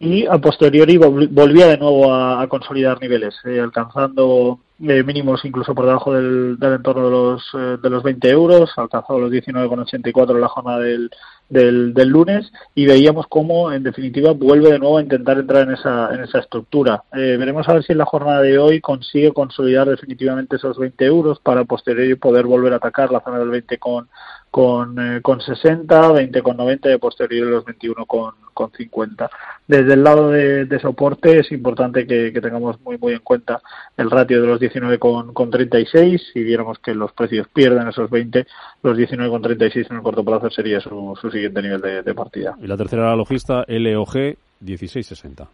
Y 0.04 0.26
a 0.26 0.38
posteriori 0.38 0.98
volvía 0.98 1.68
de 1.68 1.78
nuevo 1.78 2.14
a, 2.14 2.46
consolidar 2.50 3.00
niveles, 3.00 3.36
alcanzando 3.46 4.60
mínimos 4.78 5.46
incluso 5.46 5.74
por 5.74 5.86
debajo 5.86 6.14
del, 6.14 6.60
del 6.60 6.74
entorno 6.74 7.06
de 7.06 7.12
los, 7.12 7.82
de 7.82 7.90
los 7.90 8.04
20 8.04 8.30
euros, 8.30 8.70
alcanzado 8.76 9.20
los 9.20 9.32
19,84 9.32 10.32
en 10.32 10.42
la 10.42 10.50
jornada 10.50 10.80
del, 10.80 11.10
del, 11.48 11.94
del, 11.94 12.10
lunes 12.10 12.52
y 12.76 12.86
veíamos 12.86 13.28
cómo, 13.28 13.72
en 13.72 13.84
definitiva, 13.84 14.34
vuelve 14.34 14.74
de 14.74 14.80
nuevo 14.80 14.98
a 14.98 15.02
intentar 15.02 15.38
entrar 15.38 15.70
en 15.70 15.76
esa, 15.76 16.14
en 16.14 16.22
esa 16.22 16.40
estructura. 16.40 17.04
Eh, 17.14 17.38
veremos 17.40 17.70
a 17.70 17.74
ver 17.74 17.84
si 17.84 17.94
en 17.94 18.00
la 18.00 18.06
jornada 18.06 18.42
de 18.42 18.58
hoy 18.58 18.82
consigue 18.82 19.32
consolidar 19.32 19.88
definitivamente 19.88 20.58
esos 20.58 20.78
20 20.78 21.06
euros 21.06 21.40
para 21.40 21.64
posterior 21.64 22.20
poder 22.20 22.46
volver 22.46 22.74
a 22.74 22.78
atacar 22.78 23.10
la 23.10 23.22
zona 23.22 23.40
del 23.40 23.52
20 23.52 23.78
con, 23.78 24.10
con, 24.54 25.00
eh, 25.00 25.22
con 25.24 25.42
60, 25.42 26.12
20 26.12 26.44
con 26.44 26.58
90 26.58 26.94
y 26.94 26.98
posterior 27.00 27.48
los 27.48 27.66
21 27.66 28.06
con, 28.06 28.36
con 28.54 28.72
50. 28.72 29.28
Desde 29.68 29.94
el 29.96 30.04
lado 30.04 30.30
de, 30.30 30.66
de 30.66 30.80
soporte 30.80 31.40
es 31.40 31.52
importante 31.52 32.06
que, 32.06 32.32
que, 32.32 32.40
tengamos 32.40 32.80
muy 32.82 33.00
muy 33.00 33.14
en 33.14 33.22
cuenta 33.22 33.64
el 33.98 34.12
ratio 34.12 34.42
de 34.42 34.48
los 34.48 34.60
19 34.60 35.00
con, 35.00 35.34
con 35.34 35.50
36. 35.50 36.22
Si 36.32 36.44
viéramos 36.44 36.78
que 36.78 36.94
los 36.94 37.12
precios 37.14 37.48
pierden 37.48 37.88
esos 37.88 38.12
20, 38.12 38.46
los 38.84 38.96
19 38.96 39.32
con 39.32 39.42
36 39.42 39.88
en 39.90 39.98
el 39.98 40.04
corto 40.04 40.24
plazo 40.24 40.52
sería 40.52 40.80
su, 40.80 41.18
su 41.20 41.32
siguiente 41.32 41.60
nivel 41.60 41.82
de, 41.82 42.14
partida. 42.14 42.56
Y 42.62 42.68
la 42.68 42.78
tercera 42.78 43.10
la 43.10 43.16
logista 43.16 43.66
LOG 43.68 44.36
1660. 44.60 45.48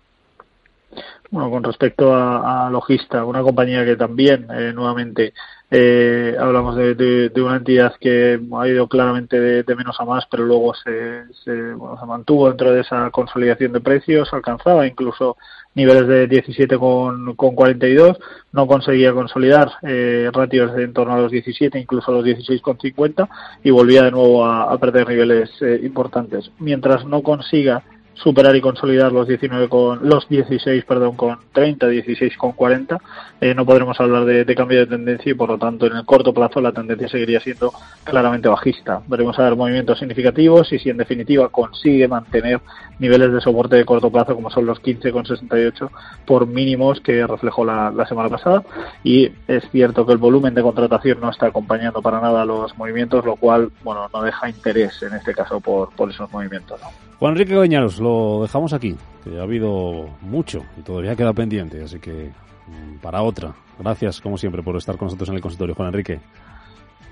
Bueno, 1.32 1.50
con 1.50 1.64
respecto 1.64 2.14
a, 2.14 2.68
a 2.68 2.70
Logista, 2.70 3.24
una 3.24 3.44
compañía 3.44 3.86
que 3.86 3.96
también 3.96 4.48
eh, 4.52 4.74
nuevamente 4.74 5.34
eh, 5.72 6.36
hablamos 6.40 6.76
de, 6.76 6.96
de, 6.96 7.42
una 7.42 7.58
entidad 7.58 7.94
que 8.00 8.40
ha 8.58 8.68
ido 8.68 8.88
claramente 8.88 9.40
de, 9.40 9.76
menos 9.76 10.00
a 10.00 10.06
más, 10.06 10.26
pero 10.30 10.44
luego 10.44 10.74
se, 10.74 11.26
se, 11.44 11.74
bueno, 11.74 12.00
se, 12.00 12.06
mantuvo 12.08 12.48
dentro 12.48 12.72
de 12.72 12.82
esa 12.82 13.12
consolidación 13.12 13.74
de 13.74 13.80
precios, 13.80 14.34
alcanzaba 14.34 14.88
incluso 14.88 15.38
niveles 15.76 16.08
de 16.08 16.28
17 16.28 16.78
con, 16.78 17.36
con 17.36 17.54
42, 17.54 18.18
no 18.52 18.66
conseguía 18.66 19.14
consolidar 19.14 19.72
eh, 19.84 20.30
ratios 20.34 20.74
de 20.74 20.86
en 20.86 20.94
torno 20.94 21.14
a 21.14 21.20
los 21.20 21.32
17, 21.32 21.78
incluso 21.78 22.10
a 22.10 22.16
los 22.16 22.24
16 22.24 22.62
con 22.62 22.80
50 22.80 23.30
y 23.64 23.70
volvía 23.70 24.04
de 24.04 24.12
nuevo 24.12 24.44
a, 24.46 24.74
a 24.74 24.78
perder 24.80 25.08
niveles 25.08 25.52
eh, 25.62 25.80
importantes. 25.84 26.52
Mientras 26.58 27.06
no 27.06 27.22
consiga 27.22 27.84
superar 28.22 28.56
y 28.56 28.62
consolidar 28.62 29.12
los 29.12 29.28
19 29.28 29.70
con 29.70 30.08
los 30.08 30.28
16 30.28 30.84
perdón 30.86 31.16
con 31.16 31.38
30 31.54 31.88
16 31.88 32.38
con 32.38 32.52
40 32.52 32.98
eh, 33.42 33.54
no 33.56 33.66
podremos 33.66 34.00
hablar 34.00 34.26
de, 34.26 34.56
cambio 34.56 34.80
de 34.80 34.88
tendencia 34.88 35.32
y 35.32 35.36
por 35.36 35.50
lo 35.50 35.58
tanto 35.58 35.86
en 35.86 35.96
el 35.96 36.06
corto 36.06 36.34
plazo 36.34 36.60
la 36.60 36.74
tendencia 36.74 37.08
seguiría 37.08 37.40
siendo 37.40 37.72
claramente 38.04 38.50
bajista. 38.50 39.02
Veremos 39.08 39.40
a 39.40 39.44
ver 39.44 39.56
movimientos 39.56 40.00
significativos 40.00 40.72
y 40.74 40.80
si 40.80 40.90
en 40.90 40.98
definitiva 40.98 41.48
consigue 41.48 42.08
mantener 42.08 42.60
niveles 43.00 43.32
de 43.32 43.40
soporte 43.40 43.78
de 43.78 43.86
corto 43.86 44.12
plazo 44.12 44.36
como 44.36 44.50
son 44.50 44.66
los 44.66 44.80
15 44.82 45.12
con 45.12 45.26
68 45.26 45.90
por 46.26 46.48
mínimos 46.48 47.00
que 47.00 47.26
reflejó 47.26 47.64
la, 47.64 48.06
semana 48.08 48.30
pasada. 48.30 48.64
Y 49.04 49.32
es 49.48 49.64
cierto 49.72 50.06
que 50.06 50.12
el 50.12 50.18
volumen 50.18 50.54
de 50.54 50.62
contratación 50.62 51.22
no 51.22 51.30
está 51.30 51.48
acompañando 51.48 52.02
para 52.02 52.20
nada 52.20 52.44
los 52.44 52.78
movimientos 52.78 53.24
lo 53.24 53.38
cual 53.38 53.72
bueno 53.84 54.10
no 54.14 54.22
deja 54.22 54.50
interés 54.50 55.02
en 55.04 55.14
este 55.14 55.34
caso 55.34 55.62
por, 55.62 55.92
por 55.96 56.10
esos 56.10 56.30
movimientos 56.32 56.82
Juan 57.20 57.34
Enrique 57.34 57.54
Goñaros, 57.54 58.00
lo 58.00 58.44
dejamos 58.44 58.72
aquí, 58.72 58.96
que 59.26 59.38
ha 59.38 59.44
habido 59.44 60.08
mucho 60.22 60.64
y 60.78 60.82
todavía 60.82 61.18
queda 61.18 61.34
pendiente, 61.34 61.84
así 61.84 62.00
que 62.00 62.32
mm, 62.68 63.00
para 63.02 63.22
otra. 63.22 63.54
Gracias, 63.78 64.22
como 64.22 64.38
siempre, 64.38 64.64
por 64.64 64.78
estar 64.78 64.98
con 64.98 65.08
nosotros 65.08 65.28
en 65.28 65.36
el 65.36 65.42
consultorio, 65.42 65.76
Juan 65.76 65.90
Enrique. 65.90 66.22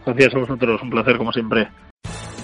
Gracias 0.05 0.33
a 0.33 0.39
vosotros, 0.39 0.81
un 0.81 0.89
placer, 0.89 1.17
como 1.17 1.33
siempre. 1.33 1.67